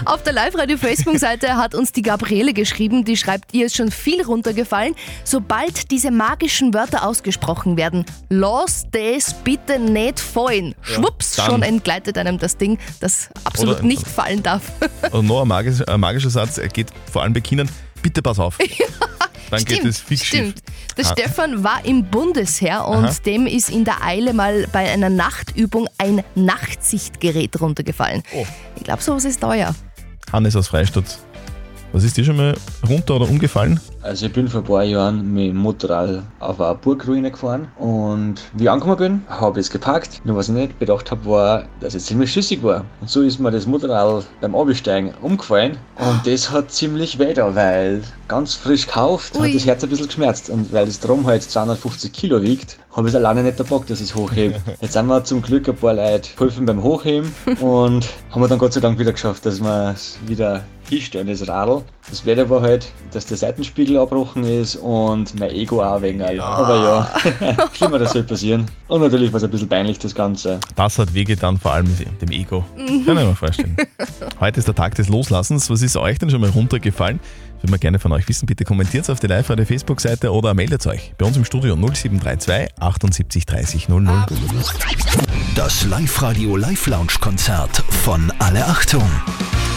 Auf 0.04 0.22
der 0.22 0.32
Live-Radio-Facebook-Seite 0.32 1.56
hat 1.56 1.74
uns 1.74 1.92
die 1.92 2.02
Gabriele 2.02 2.52
geschrieben, 2.52 3.04
die 3.04 3.16
schreibt, 3.16 3.54
ihr 3.54 3.66
ist 3.66 3.76
schon 3.76 3.90
viel 3.90 4.22
runtergefallen. 4.22 4.94
Sobald 5.24 5.90
diese 5.90 6.10
magischen 6.10 6.74
Wörter 6.74 7.06
ausgesprochen 7.06 7.76
werden, 7.76 8.04
lass 8.28 8.86
das 8.90 9.34
bitte 9.34 9.78
nicht 9.78 10.20
fallen. 10.20 10.74
Schwupps, 10.82 11.36
dann- 11.36 11.46
schon 11.46 11.62
entgleitet 11.62 12.18
einem 12.18 12.38
das 12.38 12.56
Ding, 12.56 12.78
das 13.00 13.28
absolut 13.44 13.76
Oder- 13.78 13.84
nicht 13.86 14.06
fallen 14.06 14.42
darf. 14.42 14.62
Und 15.10 15.26
noch 15.26 15.42
ein, 15.42 15.48
magisch, 15.48 15.86
ein 15.86 16.00
magischer 16.00 16.30
Satz, 16.30 16.58
er 16.58 16.68
geht 16.68 16.88
vor 17.10 17.22
allem 17.22 17.32
bei 17.32 17.40
Kindern, 17.40 17.68
bitte 18.02 18.22
pass 18.22 18.38
auf. 18.38 18.58
Dann 19.52 19.64
geht 19.64 19.84
es 19.84 19.98
fix 20.00 20.24
stimmt. 20.24 20.54
schief. 20.58 20.94
Der 20.96 21.06
Ah. 21.06 21.12
Stefan 21.12 21.62
war 21.64 21.84
im 21.84 22.04
Bundesheer 22.04 22.86
und 22.86 23.04
Aha. 23.04 23.14
dem 23.24 23.46
ist 23.46 23.70
in 23.70 23.84
der 23.84 24.02
Eile 24.02 24.32
mal 24.34 24.66
bei 24.72 24.90
einer 24.90 25.10
Nachtübung 25.10 25.88
ein 25.98 26.22
Nachtsichtgerät 26.34 27.60
runtergefallen. 27.60 28.22
Oh. 28.34 28.46
Ich 28.76 28.84
glaube, 28.84 29.02
sowas 29.02 29.24
ist 29.24 29.40
teuer. 29.40 29.74
Hannes 30.32 30.56
aus 30.56 30.68
Freistadt. 30.68 31.18
Was 31.92 32.04
ist 32.04 32.16
dir 32.16 32.24
schon 32.24 32.36
mal 32.36 32.54
runter 32.88 33.16
oder 33.16 33.28
umgefallen? 33.28 33.78
Also 34.02 34.26
ich 34.26 34.32
bin 34.32 34.48
vor 34.48 34.62
ein 34.62 34.66
paar 34.66 34.82
Jahren 34.82 35.32
mit 35.32 35.50
dem 35.50 35.58
Motorrad 35.58 36.24
auf 36.40 36.60
eine 36.60 36.74
Burgruine 36.74 37.30
gefahren 37.30 37.68
und 37.78 38.34
wie 38.52 38.64
ich 38.64 38.70
angekommen 38.70 38.96
bin, 38.96 39.22
habe 39.28 39.60
ich 39.60 39.66
es 39.66 39.70
gepackt. 39.70 40.20
Nur 40.24 40.36
was 40.36 40.48
ich 40.48 40.54
nicht 40.54 40.78
bedacht 40.80 41.12
habe, 41.12 41.24
war, 41.24 41.64
dass 41.78 41.94
es 41.94 42.06
ziemlich 42.06 42.32
schüssig 42.32 42.64
war. 42.64 42.84
Und 43.00 43.08
so 43.08 43.22
ist 43.22 43.38
mir 43.38 43.52
das 43.52 43.64
Motorrad 43.64 44.26
beim 44.40 44.56
Absteigen 44.56 45.14
umgefallen 45.22 45.76
und 45.98 46.26
das 46.26 46.50
hat 46.50 46.72
ziemlich 46.72 47.20
weh 47.20 47.32
da, 47.32 47.54
weil 47.54 48.02
ganz 48.26 48.54
frisch 48.54 48.86
gekauft 48.86 49.36
Ui. 49.36 49.46
hat 49.46 49.54
das 49.54 49.66
Herz 49.66 49.84
ein 49.84 49.90
bisschen 49.90 50.08
geschmerzt 50.08 50.50
und 50.50 50.72
weil 50.72 50.86
das 50.86 50.98
Drum 50.98 51.24
halt 51.26 51.44
250 51.44 52.12
Kilo 52.12 52.42
wiegt, 52.42 52.78
habe 52.92 53.08
ich 53.08 53.14
es 53.14 53.16
alleine 53.16 53.42
nicht 53.42 53.56
gepackt, 53.56 53.90
dass 53.90 54.00
ich 54.00 54.10
es 54.10 54.14
hochhebe. 54.14 54.60
Jetzt 54.80 54.92
sind 54.92 55.06
wir 55.06 55.24
zum 55.24 55.42
Glück 55.42 55.68
ein 55.68 55.76
paar 55.76 55.94
Leute 55.94 56.30
geholfen 56.34 56.66
beim 56.66 56.82
Hochheben 56.82 57.32
und 57.60 58.06
haben 58.30 58.42
wir 58.42 58.48
dann 58.48 58.58
Gott 58.58 58.72
sei 58.72 58.80
Dank 58.80 58.98
wieder 58.98 59.12
geschafft, 59.12 59.46
dass 59.46 59.60
wir 59.60 59.92
es 59.94 60.18
wieder 60.26 60.64
hinstellen, 60.88 61.26
das 61.26 61.46
Radl. 61.48 61.82
Das 62.10 62.26
Wetter 62.26 62.50
war 62.50 62.60
halt, 62.60 62.92
dass 63.12 63.24
der 63.24 63.36
Seitenspiegel 63.36 63.96
abgebrochen 63.96 64.44
ist 64.44 64.76
und 64.76 65.38
mein 65.38 65.50
Ego 65.50 65.82
auch 65.82 66.02
wegen. 66.02 66.22
Aber 66.22 66.76
ja, 66.76 67.66
schlimmer, 67.72 67.98
das 67.98 68.12
soll 68.12 68.24
passieren. 68.24 68.66
Und 68.88 69.00
natürlich 69.00 69.32
war 69.32 69.38
es 69.38 69.44
ein 69.44 69.50
bisschen 69.50 69.68
peinlich, 69.68 69.98
das 69.98 70.14
Ganze. 70.14 70.60
Das 70.76 70.98
hat 70.98 71.14
wehgetan, 71.14 71.56
vor 71.56 71.72
allem 71.72 71.88
dem 72.20 72.30
Ego. 72.30 72.64
Kann 72.76 73.16
ich 73.16 73.24
mir 73.24 73.34
vorstellen. 73.34 73.76
Heute 74.40 74.58
ist 74.58 74.68
der 74.68 74.74
Tag 74.74 74.96
des 74.96 75.08
Loslassens. 75.08 75.70
Was 75.70 75.80
ist 75.80 75.96
euch 75.96 76.18
denn 76.18 76.28
schon 76.28 76.40
mal 76.40 76.50
runtergefallen? 76.50 77.20
Würden 77.62 77.74
wir 77.74 77.78
gerne 77.78 78.00
von 78.00 78.10
euch 78.10 78.28
wissen. 78.28 78.46
Bitte 78.46 78.64
kommentiert 78.64 79.08
auf 79.08 79.20
die 79.20 79.28
Live-Radio 79.28 79.64
Facebook-Seite 79.64 80.32
oder 80.32 80.52
meldet 80.52 80.84
euch 80.88 81.14
bei 81.16 81.26
uns 81.26 81.36
im 81.36 81.44
Studio 81.44 81.76
0732 81.76 82.74
78 82.80 83.46
30 83.46 83.88
00. 83.88 84.26
Das 85.54 85.84
Live-Radio 85.84 86.56
Live-Lounge-Konzert 86.56 87.84
von 88.02 88.32
Alle 88.40 88.66
Achtung. 88.66 89.08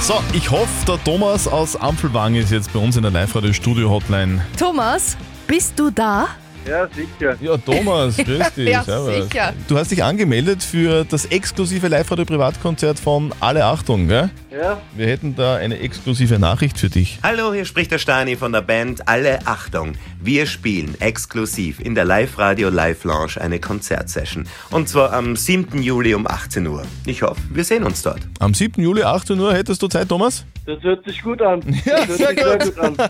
So, 0.02 0.16
ich 0.34 0.50
hoffe, 0.50 0.86
der 0.88 1.04
Thomas 1.04 1.48
aus 1.48 1.76
Ampelwang 1.76 2.34
ist 2.34 2.50
jetzt 2.50 2.74
bei 2.74 2.80
uns 2.80 2.96
in 2.96 3.04
der 3.04 3.12
Live-Radio-Studio-Hotline. 3.12 4.44
Thomas, 4.58 5.16
bist 5.46 5.77
du 5.77 5.92
da? 5.92 6.30
Ja, 6.67 6.88
sicher. 6.88 7.36
Ja, 7.41 7.57
Thomas, 7.57 8.17
grüß 8.17 8.53
dich. 8.57 8.69
Ja, 8.69 8.84
servus. 8.84 9.27
sicher. 9.29 9.53
Du 9.67 9.77
hast 9.77 9.91
dich 9.91 10.03
angemeldet 10.03 10.63
für 10.63 11.05
das 11.05 11.25
exklusive 11.25 11.88
Live-Radio-Privatkonzert 11.88 13.00
von 13.00 13.31
Alle 13.39 13.65
Achtung, 13.65 14.07
gell? 14.07 14.29
Ja. 14.51 14.81
Wir 14.95 15.07
hätten 15.07 15.36
da 15.36 15.57
eine 15.57 15.77
exklusive 15.79 16.39
Nachricht 16.39 16.79
für 16.79 16.89
dich. 16.89 17.19
Hallo, 17.22 17.53
hier 17.53 17.65
spricht 17.65 17.91
der 17.91 18.00
Stani 18.00 18.36
von 18.36 18.51
der 18.51 18.62
Band 18.62 19.07
Alle 19.07 19.45
Achtung. 19.45 19.93
Wir 20.19 20.48
spielen 20.48 21.00
exklusiv 21.01 21.79
in 21.79 21.93
der 21.93 22.05
Live-Radio 22.05 22.69
Live 22.69 23.03
Lounge 23.03 23.39
eine 23.39 23.60
Konzertsession. 23.60 24.48
Und 24.72 24.89
zwar 24.89 25.13
am 25.13 25.36
7. 25.36 25.81
Juli 25.84 26.15
um 26.15 26.25
18 26.25 26.65
Uhr. 26.65 26.84
Ich 27.05 27.22
hoffe, 27.22 27.41
wir 27.51 27.63
sehen 27.63 27.84
uns 27.84 28.01
dort. 28.01 28.22
Am 28.39 28.53
7. 28.55 28.81
Juli, 28.81 29.03
18 29.03 29.39
Uhr, 29.39 29.53
hättest 29.53 29.81
du 29.84 29.88
Zeit, 29.88 30.10
Thomas? 30.10 30.45
Das 30.65 30.81
hört 30.81 31.05
sich 31.05 31.22
gut 31.22 31.41
an. 31.43 31.62
Ja, 31.86 32.05
das 32.07 32.07
hört 32.07 32.17
sehr 32.17 32.27
sich 32.29 32.39
sehr 32.39 32.57
gut. 32.57 32.75
gut 32.75 32.79
an. 32.79 33.10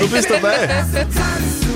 Du 0.00 0.08
bist 0.08 0.28
dabei. 0.28 0.56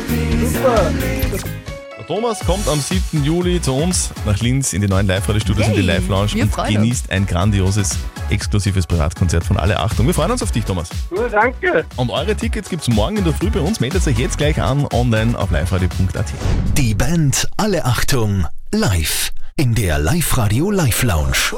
Der 0.52 2.06
Thomas 2.06 2.40
kommt 2.40 2.66
am 2.66 2.80
7. 2.80 3.22
Juli 3.22 3.62
zu 3.62 3.74
uns 3.74 4.10
nach 4.26 4.38
Linz 4.40 4.72
in 4.72 4.80
die 4.82 4.88
neuen 4.88 5.06
Live-Radio-Studios 5.06 5.68
in 5.68 5.74
die 5.74 5.82
Live-Lounge 5.82 6.32
wir 6.32 6.44
und 6.44 6.52
freuen 6.52 6.74
genießt 6.74 7.10
ein 7.10 7.24
grandioses, 7.26 7.96
exklusives 8.30 8.86
Privatkonzert 8.86 9.44
von 9.44 9.56
Alle 9.58 9.78
Achtung. 9.78 10.06
Wir 10.06 10.14
freuen 10.14 10.32
uns 10.32 10.42
auf 10.42 10.50
dich, 10.50 10.64
Thomas. 10.64 10.88
Cool, 11.10 11.28
danke. 11.30 11.84
Und 11.96 12.10
eure 12.10 12.34
Tickets 12.34 12.68
gibt's 12.68 12.88
morgen 12.88 13.16
in 13.16 13.24
der 13.24 13.32
Früh 13.32 13.50
bei 13.50 13.60
uns. 13.60 13.78
Meldet 13.78 14.04
euch 14.06 14.18
jetzt 14.18 14.38
gleich 14.38 14.60
an, 14.60 14.86
online 14.92 15.38
auf 15.38 15.50
liveradio.at. 15.50 16.26
Die 16.76 16.94
Band 16.94 17.46
Alle 17.56 17.84
Achtung 17.84 18.46
live 18.72 19.30
in 19.56 19.74
der 19.74 19.98
Live-Radio 19.98 20.70
Live-Lounge. 20.70 21.56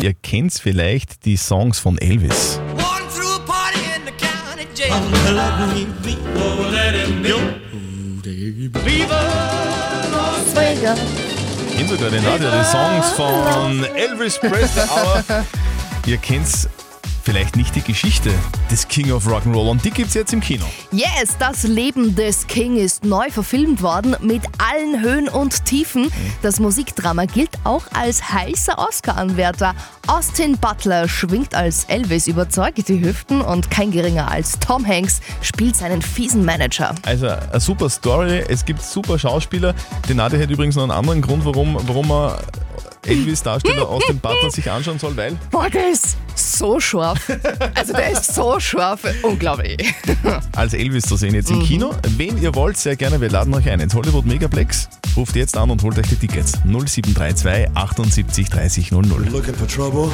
Ihr 0.00 0.14
kennt 0.14 0.52
vielleicht 0.54 1.24
die 1.26 1.36
Songs 1.36 1.78
von 1.78 1.98
Elvis. 1.98 2.58
Kennt 11.76 11.90
sogar 11.90 12.10
den 12.10 12.22
Nadja, 12.24 12.50
die 12.50 12.64
Songs 12.64 13.10
von 13.10 13.84
Elvis 13.94 14.38
Presley, 14.38 14.84
aber 14.88 15.44
ihr 16.06 16.16
kennt 16.16 16.68
vielleicht 17.24 17.56
nicht 17.56 17.74
die 17.74 17.80
Geschichte 17.80 18.30
des 18.70 18.86
King 18.86 19.10
of 19.10 19.26
Rock'n'Roll 19.26 19.70
und 19.70 19.84
die 19.84 19.90
gibt's 19.90 20.14
jetzt 20.14 20.32
im 20.32 20.40
Kino. 20.40 20.64
Yes, 20.92 21.36
das 21.38 21.62
Leben 21.62 22.14
des 22.14 22.46
King 22.46 22.76
ist 22.76 23.04
neu 23.04 23.30
verfilmt 23.30 23.80
worden 23.82 24.14
mit 24.20 24.42
allen 24.58 25.00
Höhen 25.00 25.28
und 25.28 25.64
Tiefen. 25.64 26.10
Das 26.42 26.60
Musikdrama 26.60 27.24
gilt 27.24 27.50
auch 27.64 27.84
als 27.94 28.30
heißer 28.30 28.78
Oscar-Anwärter. 28.78 29.74
Austin 30.06 30.58
Butler 30.58 31.08
schwingt 31.08 31.54
als 31.54 31.84
Elvis 31.84 32.26
überzeugt 32.26 32.88
die 32.88 33.00
Hüften 33.00 33.40
und 33.40 33.70
kein 33.70 33.90
geringer 33.90 34.30
als 34.30 34.58
Tom 34.58 34.86
Hanks 34.86 35.20
spielt 35.40 35.76
seinen 35.76 36.02
fiesen 36.02 36.44
Manager. 36.44 36.94
Also 37.06 37.28
eine 37.28 37.60
super 37.60 37.88
Story, 37.88 38.44
es 38.48 38.64
gibt 38.64 38.82
super 38.82 39.18
Schauspieler. 39.18 39.74
Die 40.08 40.14
Nadia 40.14 40.38
hat 40.40 40.50
übrigens 40.50 40.76
noch 40.76 40.82
einen 40.82 40.92
anderen 40.92 41.22
Grund, 41.22 41.44
warum, 41.46 41.78
warum 41.86 42.08
man 42.08 42.36
Elvis-Darsteller 43.06 43.88
aus 43.88 44.02
dem 44.08 44.18
Butler 44.18 44.50
sich 44.50 44.70
anschauen 44.70 44.98
soll, 44.98 45.16
weil 45.16 45.36
Boah, 45.50 45.68
der 45.70 45.90
ist 45.90 46.16
so 46.34 46.78
scharf. 46.80 47.20
Also 47.74 47.92
der 47.92 48.10
ist 48.10 48.34
so 48.34 48.58
scharf. 48.60 49.00
Unglaublich. 49.22 49.76
als 50.56 50.74
Elvis 50.74 51.04
zu 51.04 51.16
sehen 51.16 51.34
jetzt 51.34 51.50
im 51.50 51.62
Kino. 51.62 51.94
Wen 52.16 52.40
ihr 52.40 52.54
wollt, 52.54 52.76
sehr 52.76 52.96
gerne, 52.96 53.20
wir 53.20 53.30
laden 53.30 53.52
euch 53.54 53.68
ein 53.68 53.80
ins 53.80 53.94
Hollywood 53.94 54.26
Megaplex. 54.26 54.88
Ruft 55.16 55.36
jetzt 55.36 55.56
an 55.56 55.70
und 55.70 55.82
holt 55.82 55.98
euch 55.98 56.08
die 56.08 56.16
Tickets. 56.16 56.52
0732 56.64 57.68
78 57.74 58.50
30 58.50 58.92
00. 58.92 59.28
Looking 59.30 59.54
for 59.54 59.66
trouble? 59.68 60.10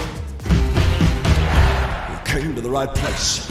You 2.08 2.18
came 2.24 2.54
to 2.54 2.62
the 2.62 2.68
right 2.68 2.92
place. 2.94 3.42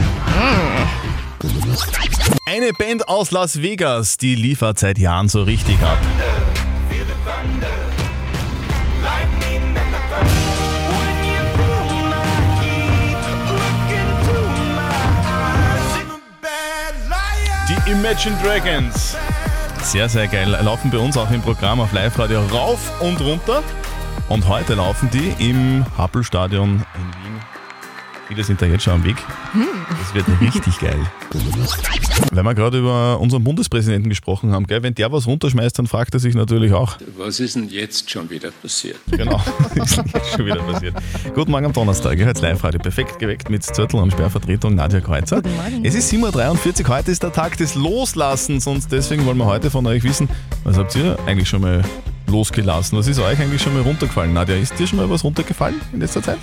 Eine 2.45 2.73
Band 2.73 3.07
aus 3.07 3.31
Las 3.31 3.61
Vegas, 3.61 4.17
die 4.17 4.35
liefert 4.35 4.79
seit 4.79 4.97
Jahren 4.97 5.29
so 5.29 5.43
richtig 5.43 5.79
ab. 5.81 5.97
Imagine 17.91 18.37
Dragons. 18.43 19.17
Sehr, 19.81 20.07
sehr 20.09 20.27
geil. 20.27 20.55
Laufen 20.63 20.91
bei 20.91 20.99
uns 20.99 21.17
auch 21.17 21.31
im 21.31 21.41
Programm 21.41 21.79
auf 21.79 21.91
Live-Radio 21.91 22.39
rauf 22.51 23.01
und 23.01 23.19
runter. 23.19 23.63
Und 24.27 24.47
heute 24.47 24.75
laufen 24.75 25.09
die 25.09 25.33
im 25.39 25.83
Happelstadion 25.97 26.83
in 26.93 27.23
Wien. 27.23 27.28
Viele 28.29 28.43
sind 28.43 28.61
da 28.61 28.67
jetzt 28.67 28.83
schon 28.83 28.93
am 28.93 29.03
Weg. 29.03 29.15
Das 29.89 30.13
wird 30.13 30.27
richtig 30.39 30.79
geil. 30.79 30.99
Weil 32.31 32.43
wir 32.43 32.53
gerade 32.53 32.77
über 32.77 33.19
unseren 33.19 33.43
Bundespräsidenten 33.43 34.07
gesprochen 34.07 34.51
haben, 34.51 34.67
gell? 34.67 34.83
wenn 34.83 34.93
der 34.93 35.11
was 35.11 35.25
runterschmeißt, 35.25 35.79
dann 35.79 35.87
fragt 35.87 36.13
er 36.13 36.19
sich 36.19 36.35
natürlich 36.35 36.71
auch. 36.71 36.97
Was 37.17 37.39
ist 37.39 37.55
denn 37.55 37.69
jetzt 37.69 38.07
schon 38.07 38.29
wieder 38.29 38.51
passiert? 38.51 38.97
Genau, 39.09 39.41
ist 39.83 39.97
jetzt 39.97 40.35
schon 40.35 40.45
wieder 40.45 40.61
passiert. 40.61 40.93
Guten 41.33 41.49
Morgen 41.49 41.65
am 41.65 41.73
Donnerstag, 41.73 42.19
ihr 42.19 42.25
hört 42.25 42.39
Live-Radio 42.39 42.79
perfekt 42.79 43.17
geweckt 43.17 43.49
mit 43.49 43.63
Zürtel 43.63 43.99
und 43.99 44.11
Sperrvertretung 44.11 44.75
Nadja 44.75 45.01
Kreuzer. 45.01 45.37
Guten 45.37 45.55
Morgen. 45.55 45.83
Es 45.83 45.95
ist 45.95 46.13
7.43 46.13 46.83
Uhr, 46.83 46.95
heute 46.95 47.09
ist 47.09 47.23
der 47.23 47.33
Tag 47.33 47.57
des 47.57 47.73
Loslassens 47.73 48.67
und 48.67 48.91
deswegen 48.91 49.25
wollen 49.25 49.39
wir 49.39 49.45
heute 49.47 49.71
von 49.71 49.87
euch 49.87 50.03
wissen, 50.03 50.29
was 50.63 50.77
habt 50.77 50.95
ihr 50.95 51.17
eigentlich 51.25 51.49
schon 51.49 51.61
mal 51.61 51.83
losgelassen? 52.27 52.95
Was 52.95 53.07
ist 53.07 53.17
euch 53.17 53.39
eigentlich 53.39 53.63
schon 53.63 53.73
mal 53.73 53.81
runtergefallen? 53.81 54.33
Nadja, 54.33 54.55
ist 54.55 54.77
dir 54.77 54.85
schon 54.85 54.99
mal 54.99 55.09
was 55.09 55.23
runtergefallen 55.23 55.81
in 55.93 56.01
letzter 56.01 56.21
Zeit? 56.21 56.37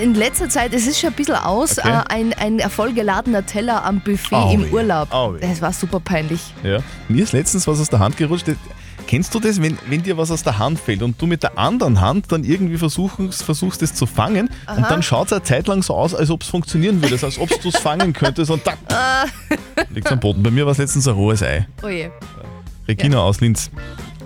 In 0.00 0.14
letzter 0.14 0.48
Zeit, 0.48 0.72
es 0.72 0.86
ist 0.86 0.98
schon 0.98 1.10
ein 1.10 1.16
bisschen 1.16 1.34
aus, 1.36 1.78
Okay. 1.78 1.88
äh, 1.90 2.02
ein, 2.14 2.32
ein 2.32 2.58
erfolggeladener 2.58 3.44
Teller 3.44 3.84
am 3.84 4.00
Buffet 4.00 4.34
Au 4.36 4.52
im 4.52 4.64
weh. 4.64 4.70
Urlaub. 4.70 5.12
Au 5.12 5.34
weh. 5.34 5.40
Das 5.40 5.60
war 5.60 5.72
super 5.72 6.00
peinlich. 6.00 6.40
Ja. 6.62 6.78
Mir 7.08 7.24
ist 7.24 7.32
letztens 7.32 7.66
was 7.66 7.78
aus 7.80 7.90
der 7.90 7.98
Hand 7.98 8.16
gerutscht. 8.16 8.46
Kennst 9.06 9.34
du 9.34 9.40
das, 9.40 9.60
wenn, 9.60 9.76
wenn 9.88 10.02
dir 10.02 10.16
was 10.16 10.30
aus 10.30 10.42
der 10.44 10.58
Hand 10.58 10.78
fällt 10.78 11.02
und 11.02 11.20
du 11.20 11.26
mit 11.26 11.42
der 11.42 11.58
anderen 11.58 12.00
Hand 12.00 12.30
dann 12.32 12.44
irgendwie 12.44 12.78
versuchst, 12.78 13.42
versuchst 13.42 13.82
es 13.82 13.94
zu 13.94 14.06
fangen 14.06 14.48
und 14.74 14.90
dann 14.90 15.02
schaut 15.02 15.26
es 15.26 15.32
eine 15.34 15.42
Zeit 15.42 15.66
lang 15.66 15.82
so 15.82 15.94
aus, 15.94 16.14
als 16.14 16.30
ob 16.30 16.42
es 16.42 16.48
funktionieren 16.48 17.02
würde, 17.02 17.18
als 17.22 17.36
ob 17.38 17.48
du 17.60 17.68
es 17.68 17.76
fangen 17.80 18.12
könntest 18.12 18.50
und 18.50 18.62
da 18.66 18.72
Ah. 18.88 19.26
liegt 19.90 20.10
am 20.10 20.20
Boden. 20.20 20.42
Bei 20.42 20.50
mir 20.50 20.64
war 20.64 20.72
es 20.72 20.78
letztens 20.78 21.06
ein 21.08 21.14
rohes 21.14 21.42
Ei. 21.42 21.66
Oh 21.82 21.88
je. 21.88 22.10
Regina 22.88 23.18
aus 23.18 23.40
Linz. 23.40 23.70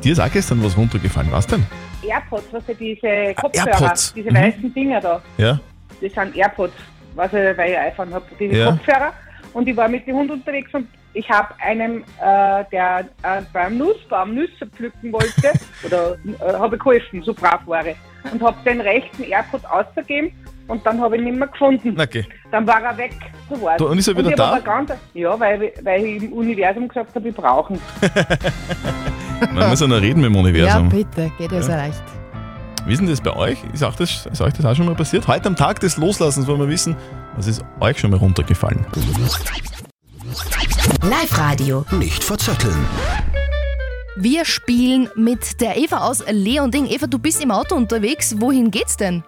Dir 0.04 0.12
ist 0.12 0.20
auch 0.20 0.30
gestern 0.30 0.62
was 0.62 0.76
runtergefallen, 0.76 1.32
was 1.32 1.46
denn? 1.46 1.66
AirPods, 2.08 2.46
was 2.52 2.66
ja 2.68 2.74
diese 2.74 3.34
Kopfhörer, 3.34 3.80
AirPods, 3.80 4.14
diese 4.14 4.30
mhm. 4.30 4.36
weißen 4.36 4.74
Dinger 4.74 5.00
da, 5.00 5.22
Ja? 5.38 5.60
das 6.00 6.12
sind 6.12 6.36
AirPods, 6.36 6.74
was 7.14 7.32
ich, 7.32 7.56
weil 7.56 7.70
ich 7.70 7.78
iPhone 7.78 8.14
habe, 8.14 8.24
diese 8.38 8.56
Ja. 8.56 8.70
Kopfhörer. 8.70 9.12
Und 9.52 9.68
ich 9.68 9.76
war 9.76 9.88
mit 9.88 10.06
dem 10.06 10.16
Hund 10.16 10.30
unterwegs 10.30 10.72
und 10.74 10.86
ich 11.14 11.28
habe 11.30 11.48
einem, 11.60 12.04
äh, 12.20 12.64
der 12.70 13.06
äh, 13.22 13.40
beim 13.52 13.78
Nussbaum 13.78 14.34
Nüsse 14.34 14.66
pflücken 14.66 15.12
wollte, 15.12 15.52
oder 15.84 16.16
äh, 16.40 16.52
habe 16.58 16.76
ich 16.76 16.82
geholfen, 16.82 17.22
so 17.22 17.32
brav 17.32 17.66
war 17.66 17.86
ich, 17.86 17.96
und 18.30 18.42
habe 18.42 18.56
den 18.64 18.80
rechten 18.82 19.22
AirPod 19.22 19.64
ausgegeben 19.64 20.32
und 20.68 20.84
dann 20.84 21.00
habe 21.00 21.16
ich 21.16 21.22
ihn 21.22 21.28
nicht 21.28 21.38
mehr 21.38 21.48
gefunden. 21.48 21.98
Okay. 21.98 22.26
Dann 22.50 22.66
war 22.66 22.82
er 22.82 22.96
weg. 22.96 23.14
So 23.48 23.86
und 23.86 23.98
ist 23.98 24.08
er 24.08 24.16
wieder 24.16 24.30
da? 24.32 24.58
Ganz, 24.58 24.92
ja, 25.14 25.38
weil, 25.38 25.72
weil 25.82 26.04
ich 26.04 26.22
im 26.24 26.32
Universum 26.32 26.88
gesagt 26.88 27.14
habe, 27.14 27.28
ich 27.28 27.34
brauche 27.34 27.74
ihn. 27.74 27.80
Man 29.52 29.70
muss 29.70 29.80
ja 29.80 29.86
noch 29.86 30.00
reden 30.00 30.20
mit 30.20 30.30
dem 30.30 30.34
Ja, 30.34 30.40
Universum. 30.40 30.88
bitte, 30.88 31.30
geht 31.38 31.50
ja 31.52 31.58
Ja. 31.58 31.62
so 31.62 31.72
leicht. 31.72 32.02
Wie 32.86 32.92
ist 32.92 33.00
denn 33.00 33.08
das 33.08 33.20
bei 33.20 33.34
euch? 33.34 33.58
Ist, 33.72 33.82
auch 33.82 33.94
das, 33.96 34.26
ist 34.26 34.40
euch 34.40 34.52
das 34.54 34.64
auch 34.64 34.74
schon 34.76 34.86
mal 34.86 34.94
passiert? 34.94 35.26
Heute 35.26 35.48
am 35.48 35.56
Tag 35.56 35.80
des 35.80 35.96
Loslassens 35.96 36.46
wollen 36.46 36.60
wir 36.60 36.68
wissen, 36.68 36.94
was 37.36 37.46
ist 37.48 37.64
euch 37.80 37.98
schon 37.98 38.10
mal 38.10 38.18
runtergefallen? 38.18 38.86
Live-Radio. 41.02 41.84
Nicht 41.90 42.22
verzetteln. 42.22 42.76
Wir 44.16 44.44
spielen 44.44 45.08
mit 45.14 45.60
der 45.60 45.76
Eva 45.76 45.98
aus 45.98 46.22
Leonding. 46.30 46.86
Eva, 46.86 47.06
du 47.06 47.18
bist 47.18 47.42
im 47.42 47.50
Auto 47.50 47.74
unterwegs. 47.74 48.36
Wohin 48.38 48.70
geht's 48.70 48.96
denn? 48.96 49.22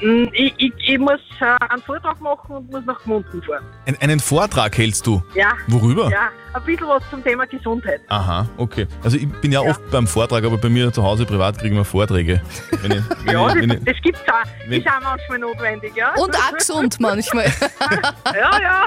Mm, 0.00 0.24
Ich, 0.32 0.54
ich, 0.56 0.72
ich 0.84 0.98
muss 0.98 1.20
äh, 1.40 1.44
einen 1.68 1.82
Vortrag 1.82 2.20
machen 2.20 2.50
und 2.56 2.70
muss 2.72 2.84
nach 2.86 3.00
Gmunden 3.04 3.42
fahren. 3.42 3.62
Ein, 3.86 3.96
einen 4.00 4.20
Vortrag 4.20 4.76
hältst 4.76 5.06
du? 5.06 5.22
Ja. 5.34 5.52
Worüber? 5.68 6.10
Ja, 6.10 6.28
ein 6.54 6.62
bisschen 6.64 6.86
was 6.88 7.02
zum 7.10 7.22
Thema 7.24 7.46
Gesundheit. 7.46 8.00
Aha, 8.08 8.46
okay. 8.56 8.86
Also 9.02 9.16
ich 9.16 9.28
bin 9.40 9.52
ja, 9.52 9.60
oft 9.60 9.80
beim 9.90 10.06
Vortrag, 10.06 10.44
aber 10.44 10.58
bei 10.58 10.68
mir 10.68 10.92
zu 10.92 11.02
Hause 11.02 11.24
privat 11.24 11.58
kriegen 11.58 11.76
wir 11.76 11.84
Vorträge. 11.84 12.40
Wenn 12.82 12.92
ich, 12.92 13.02
wenn 13.24 13.32
Ja, 13.34 13.48
ich, 13.48 13.54
wenn 13.54 13.68
das, 13.68 13.78
ich, 13.78 13.84
das 13.84 13.96
gibt's 14.02 14.20
auch. 14.28 14.68
wenn- 14.68 14.80
ist 14.80 14.86
auch 14.88 15.00
manchmal 15.02 15.38
notwendig, 15.38 15.92
ja. 15.96 16.14
Und 16.14 16.34
auch 16.36 16.52
gesund 16.56 17.00
manchmal. 17.00 17.44
ja, 18.34 18.60
ja. 18.60 18.86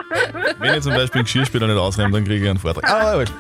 wenn 0.60 0.76
ich 0.76 0.82
zum 0.84 0.94
Beispiel 0.94 1.20
einen 1.20 1.26
Geschirrspüler 1.26 1.68
nicht 1.68 1.78
ausräume, 1.78 2.12
dann 2.12 2.24
kriege 2.26 2.44
ich 2.44 2.50
einen 2.50 2.60
Vortrag. 2.60 2.84
Ah, 2.92 3.18
gut. 3.20 3.32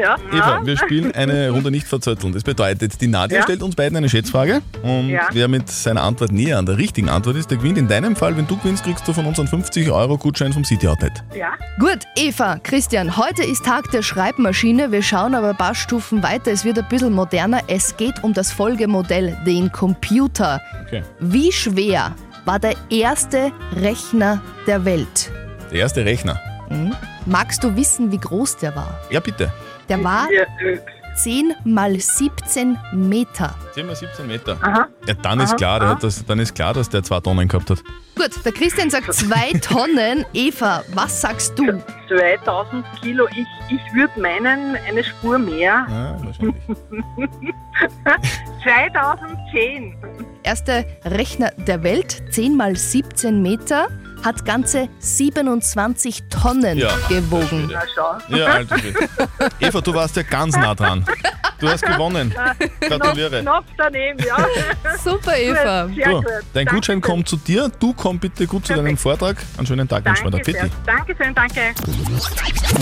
ja. 0.00 0.16
Eva, 0.32 0.60
wir 0.64 0.76
spielen 0.76 1.12
eine 1.12 1.50
Runde 1.50 1.70
nicht 1.70 1.86
verzötteln. 1.86 2.32
Das 2.32 2.42
bedeutet, 2.44 3.00
die 3.00 3.08
Nadja 3.08 3.38
Ja. 3.38 3.42
stellt 3.42 3.62
uns 3.62 3.74
beiden 3.76 3.96
eine 3.96 4.08
Schätzfrage 4.08 4.62
und 4.82 5.08
Ja. 5.10 5.28
wer 5.32 5.48
mit 5.48 5.68
seiner 5.68 6.02
Antwort 6.02 6.32
näher 6.32 6.58
an 6.58 6.66
der 6.66 6.78
richtigen 6.78 7.08
Antwort 7.08 7.36
ist, 7.36 7.50
der 7.50 7.58
gewinnt. 7.58 7.78
In 7.78 7.88
deinem 7.88 8.16
Fall, 8.16 8.36
wenn 8.36 8.46
du 8.46 8.56
gewinnst, 8.56 8.84
kriegst 8.84 9.06
du 9.06 9.12
von 9.12 9.26
uns 9.26 9.38
einen 9.38 9.48
50-Euro-Gutschein 9.48 10.52
vom 10.52 10.64
City 10.64 10.88
Outlet. 10.88 11.12
Ja. 11.34 11.52
Gut, 11.78 11.98
Eva, 12.16 12.58
Christian, 12.62 13.16
heute 13.16 13.42
ist 13.44 13.57
Tag 13.62 13.90
der 13.90 14.02
Schreibmaschine. 14.02 14.92
Wir 14.92 15.02
schauen 15.02 15.34
aber 15.34 15.50
ein 15.50 15.56
paar 15.56 15.74
Stufen 15.74 16.22
weiter. 16.22 16.50
Es 16.52 16.64
wird 16.64 16.78
ein 16.78 16.88
bisschen 16.88 17.12
moderner. 17.12 17.60
Es 17.68 17.96
geht 17.96 18.22
um 18.22 18.32
das 18.32 18.52
Folgemodell, 18.52 19.36
den 19.46 19.70
Computer. 19.72 20.60
Okay. 20.86 21.02
Wie 21.20 21.52
schwer 21.52 22.14
war 22.44 22.58
der 22.58 22.74
erste 22.90 23.52
Rechner 23.76 24.40
der 24.66 24.84
Welt? 24.84 25.30
Der 25.70 25.80
erste 25.80 26.04
Rechner. 26.04 26.40
Hm? 26.68 26.94
Magst 27.26 27.62
du 27.64 27.74
wissen, 27.76 28.10
wie 28.12 28.18
groß 28.18 28.56
der 28.58 28.74
war? 28.76 28.98
Ja, 29.10 29.20
bitte. 29.20 29.52
Der 29.88 30.02
war 30.02 30.26
Ja, 30.32 30.42
äh, 30.66 30.78
10 31.16 31.52
mal 31.64 31.98
17 31.98 32.78
Meter. 32.92 33.54
10 33.74 33.86
mal 33.86 33.96
17 33.96 34.26
Meter. 34.26 34.56
Aha. 34.60 34.86
Ja, 35.06 35.14
dann 35.14 35.40
ist 35.40 35.50
Aha, 35.50 35.56
klar, 35.56 35.78
der 35.80 35.88
aha. 35.88 35.94
hat 35.96 36.04
das, 36.04 36.24
dann 36.24 36.38
ist 36.38 36.54
klar, 36.54 36.74
dass 36.74 36.88
der 36.88 37.02
zwei 37.02 37.20
Tonnen 37.20 37.48
gehabt 37.48 37.70
hat. 37.70 37.78
Gut, 38.18 38.44
der 38.44 38.50
Christian 38.50 38.90
sagt 38.90 39.14
2 39.14 39.52
Tonnen. 39.60 40.26
Eva, 40.34 40.82
was 40.92 41.20
sagst 41.20 41.56
du? 41.56 41.80
2000 42.08 42.84
Kilo. 43.00 43.28
Ich, 43.30 43.46
ich 43.70 43.94
würde 43.94 44.20
meinen, 44.20 44.76
eine 44.88 45.04
Spur 45.04 45.38
mehr. 45.38 45.86
Ja, 45.88 46.16
wahrscheinlich. 46.24 46.54
2010. 48.64 49.96
Erster 50.42 50.84
Rechner 51.04 51.52
der 51.68 51.84
Welt, 51.84 52.20
10 52.32 52.56
mal 52.56 52.74
17 52.74 53.40
Meter, 53.40 53.86
hat 54.24 54.44
ganze 54.44 54.88
27 54.98 56.24
Tonnen 56.28 56.78
Ja. 56.78 56.90
gewogen. 57.08 57.70
Na 57.72 57.82
schau. 57.94 58.36
Ja, 58.36 58.46
alter 58.46 58.78
Schwede. 58.78 58.98
Eva, 59.60 59.80
du 59.80 59.94
warst 59.94 60.16
ja 60.16 60.22
ganz 60.22 60.56
nah 60.56 60.74
dran. 60.74 61.04
Du 61.60 61.68
hast 61.68 61.82
gewonnen. 61.84 62.32
Gratuliere. 62.80 63.40
Knapp 63.40 63.64
daneben, 63.76 64.24
ja. 64.24 64.36
Super, 65.04 65.36
Eva. 65.36 65.86
Gut, 65.86 65.96
Sehr 65.96 66.08
gut. 66.12 66.24
dein 66.26 66.42
Danke 66.54 66.74
Gutschein 66.74 67.00
kommt 67.00 67.28
zu 67.28 67.36
dir. 67.36 67.68
Du 67.80 67.92
komm 67.94 68.18
bitte 68.18 68.46
gut 68.46 68.66
zu 68.66 68.74
deinem 68.74 68.96
Vortrag. 68.96 69.36
Einen 69.56 69.66
schönen 69.66 69.88
Tag 69.88 70.04
wünschen 70.04 70.24
wir 70.24 70.30
dir. 70.30 70.38
Danke 70.44 70.52
sehr. 70.52 70.62
Fitti. 70.62 70.76
Dankeschön, 70.86 71.34
danke. 71.34 71.74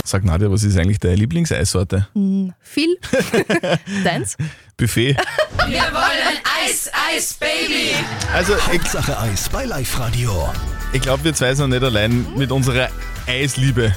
Sag 0.05 0.23
Nadja, 0.23 0.51
was 0.51 0.63
ist 0.63 0.77
eigentlich 0.77 0.99
deine 0.99 1.15
Lieblingseissorte? 1.15 2.07
Hm, 2.13 2.53
viel. 2.61 2.97
Deins? 4.03 4.37
Buffet. 4.77 5.17
Wir 5.67 5.81
wollen 5.81 6.37
Eis, 6.63 6.91
Eis, 7.11 7.33
Baby. 7.33 7.95
Also, 8.33 8.53
ich, 8.71 8.83
Sache 8.83 9.17
Eis 9.19 9.49
bei 9.49 9.65
Live 9.65 9.99
Radio. 9.99 10.49
Ich 10.93 11.01
glaube, 11.01 11.23
wir 11.23 11.33
zwei 11.33 11.53
sind 11.53 11.69
nicht 11.71 11.83
allein 11.83 12.25
mit 12.35 12.51
unserer 12.51 12.89
Eisliebe. 13.27 13.93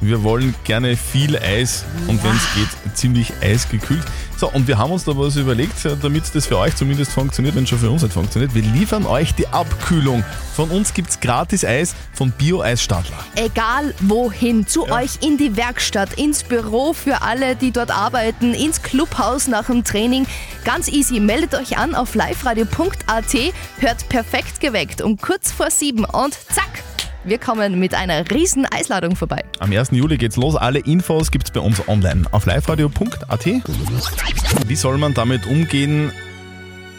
Wir 0.00 0.22
wollen 0.22 0.54
gerne 0.64 0.96
viel 0.96 1.36
Eis 1.36 1.84
und 2.08 2.22
wenn 2.22 2.36
es 2.36 2.54
geht, 2.54 2.96
ziemlich 2.96 3.32
eisgekühlt. 3.42 4.04
So, 4.36 4.50
und 4.50 4.66
wir 4.66 4.78
haben 4.78 4.90
uns 4.90 5.04
da 5.04 5.16
was 5.16 5.36
überlegt, 5.36 5.84
äh, 5.84 5.96
damit 6.00 6.24
das 6.34 6.46
für 6.46 6.58
euch 6.58 6.74
zumindest 6.74 7.12
funktioniert, 7.12 7.54
wenn 7.54 7.64
es 7.64 7.70
schon 7.70 7.78
für 7.78 7.90
uns 7.90 8.02
nicht 8.02 8.12
funktioniert. 8.12 8.54
Wir 8.54 8.62
liefern 8.62 9.06
euch 9.06 9.34
die 9.34 9.46
Abkühlung. 9.46 10.24
Von 10.54 10.70
uns 10.70 10.92
gibt 10.92 11.10
es 11.10 11.20
gratis 11.20 11.64
Eis 11.64 11.94
von 12.12 12.32
Bio-Eis 12.32 12.82
Stadler. 12.82 13.18
Egal 13.36 13.94
wohin, 14.00 14.66
zu 14.66 14.90
euch 14.90 15.18
in 15.20 15.38
die 15.38 15.56
Werkstatt, 15.56 16.14
ins 16.14 16.42
Büro 16.42 16.92
für 16.92 17.22
alle, 17.22 17.54
die 17.56 17.70
dort 17.70 17.90
arbeiten, 17.90 18.54
ins 18.54 18.82
Clubhaus 18.82 19.46
nach 19.46 19.66
dem 19.66 19.84
Training. 19.84 20.26
Ganz 20.64 20.88
easy, 20.88 21.20
meldet 21.20 21.54
euch 21.54 21.78
an 21.78 21.94
auf 21.94 22.14
liveradio.at, 22.14 23.34
hört 23.78 24.08
perfekt 24.08 24.60
geweckt 24.60 25.00
um 25.00 25.16
kurz 25.16 25.52
vor 25.52 25.70
sieben 25.70 26.04
und 26.04 26.34
zack, 26.34 26.82
wir 27.24 27.38
kommen 27.38 27.78
mit 27.78 27.94
einer 27.94 28.30
riesen 28.30 28.66
Eisladung 28.66 29.16
vorbei. 29.16 29.44
Am 29.58 29.72
1. 29.72 29.90
Juli 29.92 30.18
geht's 30.18 30.36
los. 30.36 30.56
Alle 30.56 30.80
Infos 30.80 31.30
gibt's 31.30 31.50
bei 31.50 31.60
uns 31.60 31.86
online 31.88 32.24
auf 32.32 32.46
liveradio.at. 32.46 33.46
Wie 34.66 34.76
soll 34.76 34.98
man 34.98 35.14
damit 35.14 35.46
umgehen, 35.46 36.12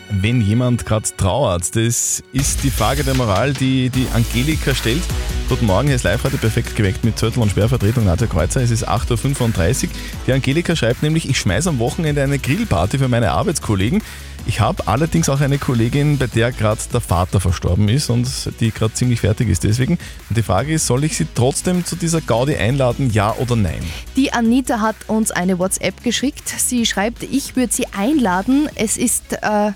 wenn 0.10 0.42
jemand 0.42 0.86
gerade 0.86 1.08
trauert? 1.18 1.76
Das 1.76 2.24
ist 2.32 2.64
die 2.64 2.72
Frage 2.72 3.04
der 3.04 3.14
Moral, 3.14 3.54
die 3.54 3.90
die 3.90 4.08
Angelika 4.14 4.74
stellt. 4.74 5.04
Guten 5.48 5.68
Morgen, 5.68 5.88
hier 5.88 5.96
ist 5.96 6.04
Live-Radio 6.04 6.40
perfekt 6.40 6.76
geweckt 6.76 7.04
mit 7.04 7.20
Zürtel 7.20 7.44
und 7.44 7.52
Sperrvertretung 7.52 8.06
Nadja 8.06 8.26
Kreuzer. 8.26 8.62
Es 8.62 8.72
ist 8.72 8.88
8.35 8.88 9.84
Uhr. 9.84 9.90
Die 10.26 10.34
Angelika 10.34 10.76
schreibt 10.76 11.04
nämlich, 11.04 11.30
ich 11.30 11.38
schmeiße 11.40 11.70
am 11.70 11.78
Wochenende 11.78 12.24
eine 12.24 12.40
Grillparty 12.40 12.98
für 12.98 13.10
meine 13.10 13.32
Arbeitskollegen. 13.32 14.02
Ich 14.48 14.60
habe 14.60 14.88
allerdings 14.88 15.30
auch 15.30 15.42
eine 15.42 15.58
Kollegin, 15.58 16.18
bei 16.18 16.28
der 16.28 16.52
gerade 16.52 16.80
der 16.94 17.02
Vater 17.02 17.40
verstorben 17.40 17.90
ist 17.90 18.10
und 18.10 18.28
die 18.60 18.72
gerade 18.72 18.94
ziemlich 18.94 19.22
fertig 19.22 19.50
ist 19.50 19.64
deswegen. 19.64 19.98
Und 20.30 20.38
die 20.38 20.44
Frage 20.44 20.74
ist, 20.74 20.86
soll 20.86 21.04
ich 21.04 21.18
sie 21.18 21.28
trotzdem 21.34 21.84
zu 21.84 21.96
dieser 21.96 22.22
Gaudi 22.22 22.56
einladen, 22.56 23.10
ja 23.12 23.34
oder 23.36 23.56
nein? 23.56 23.82
Die 24.16 24.34
Anita 24.34 24.80
hat 24.82 24.96
uns 25.08 25.32
eine 25.32 25.58
WhatsApp 25.58 26.04
geschickt. 26.04 26.48
Sie 26.48 26.86
schreibt, 26.86 27.24
ich 27.24 27.56
würde 27.56 27.74
sie 27.74 27.88
einladen. 27.94 28.70
Es 28.76 28.98
ist. 28.98 29.34
Äh, 29.42 29.72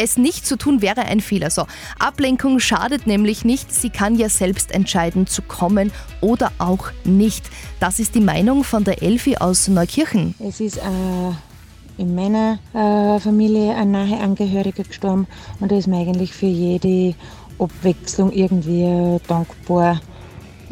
es 0.00 0.16
nicht 0.16 0.46
zu 0.46 0.56
tun 0.56 0.80
wäre 0.80 1.02
ein 1.02 1.20
Fehler. 1.20 1.50
So, 1.50 1.66
Ablenkung 1.98 2.60
schadet 2.60 3.06
nämlich 3.06 3.44
nicht. 3.44 3.74
Sie 3.74 3.90
kann 3.90 4.14
ja 4.14 4.28
selbst 4.28 4.70
entscheiden, 4.70 5.26
zu 5.26 5.42
kommen 5.42 5.92
oder 6.20 6.52
auch 6.58 6.90
nicht. 7.04 7.44
Das 7.80 7.98
ist 7.98 8.14
die 8.14 8.20
Meinung 8.20 8.64
von 8.64 8.84
der 8.84 9.02
Elfi 9.02 9.36
aus 9.36 9.68
Neukirchen. 9.68 10.34
Es 10.38 10.60
ist 10.60 10.76
äh, 10.76 10.80
in 11.98 12.14
meiner 12.14 12.58
äh, 12.72 13.20
Familie 13.20 13.74
ein 13.74 13.90
nahe 13.90 14.18
Angehöriger 14.20 14.84
gestorben 14.84 15.26
und 15.60 15.70
da 15.70 15.76
ist 15.76 15.88
mir 15.88 15.98
eigentlich 15.98 16.32
für 16.32 16.46
jede 16.46 17.14
Abwechslung 17.58 18.32
irgendwie 18.32 18.84
äh, 18.84 19.18
dankbar. 19.26 20.00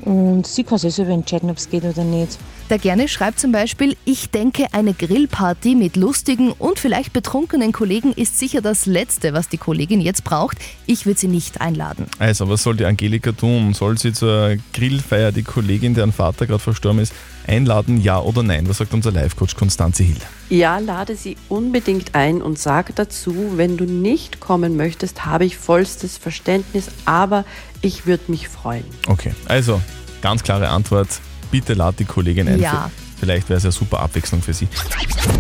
Und 0.05 0.47
sie 0.47 0.63
kann 0.63 0.79
sich 0.79 0.95
selber 0.95 1.13
entscheiden, 1.13 1.51
ob 1.51 1.57
es 1.57 1.69
geht 1.69 1.85
oder 1.85 2.05
nicht. 2.05 2.39
Der 2.69 2.79
Gerne 2.79 3.09
schreibt 3.09 3.39
zum 3.41 3.53
Beispiel, 3.53 3.97
ich 4.05 4.31
denke, 4.31 4.67
eine 4.73 4.93
Grillparty 4.93 5.75
mit 5.75 5.97
lustigen 5.97 6.53
und 6.53 6.79
vielleicht 6.79 7.13
betrunkenen 7.13 7.73
Kollegen 7.73 8.13
ist 8.13 8.39
sicher 8.39 8.61
das 8.61 8.87
Letzte, 8.87 9.33
was 9.33 9.49
die 9.49 9.57
Kollegin 9.57 10.01
jetzt 10.01 10.25
braucht. 10.25 10.59
Ich 10.85 11.07
würde 11.07 11.19
sie 11.19 11.29
nicht 11.29 11.61
einladen. 11.61 12.07
Also, 12.19 12.49
was 12.49 12.63
soll 12.65 12.77
die 12.77 12.85
Angelika 12.85 13.33
tun? 13.33 13.73
Soll 13.73 13.99
sie 13.99 14.13
zur 14.13 14.57
Grillfeier 14.73 15.33
die 15.33 15.45
Kollegin, 15.45 15.95
deren 15.95 16.13
Vater 16.13 16.47
gerade 16.47 16.59
verstorben 16.59 17.01
ist, 17.01 17.13
einladen, 17.47 18.01
ja 18.01 18.21
oder 18.21 18.43
nein? 18.43 18.69
Was 18.69 18.79
sagt 18.79 18.95
unser 18.95 19.13
Live-Coach 19.13 19.57
Konstanze 19.57 20.03
Hill? 20.03 20.17
Ja, 20.49 20.79
lade 20.79 21.17
sie 21.17 21.37
unbedingt 21.49 22.15
ein 22.15 22.43
und 22.43 22.59
sage 22.59 22.93
dazu, 22.95 23.53
wenn 23.57 23.77
du 23.77 23.85
nicht 23.85 24.41
kommen 24.41 24.77
möchtest, 24.77 25.25
habe 25.25 25.45
ich 25.45 25.57
vollstes 25.57 26.17
Verständnis, 26.19 26.89
aber 27.05 27.45
ich 27.83 28.07
würde 28.07 28.25
mich 28.29 28.49
freuen. 28.49 28.85
Okay, 29.07 29.33
also 29.47 29.81
ganz 30.23 30.43
klare 30.43 30.69
Antwort. 30.69 31.09
Bitte 31.51 31.75
lad 31.75 31.99
die 31.99 32.05
Kollegin 32.05 32.49
ein. 32.49 32.61
Ja. 32.61 32.91
Vielleicht 33.19 33.49
wäre 33.49 33.59
es 33.59 33.65
ja 33.65 33.71
super 33.71 34.01
Abwechslung 34.01 34.43
für 34.43 34.53
sie. 34.53 34.69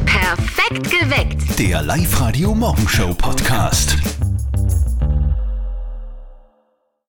Perfekt 0.06 0.90
geweckt. 0.90 1.58
Der 1.58 1.82
Live-Radio 1.82 2.54
Morgenshow 2.54 3.12
Podcast. 3.14 3.96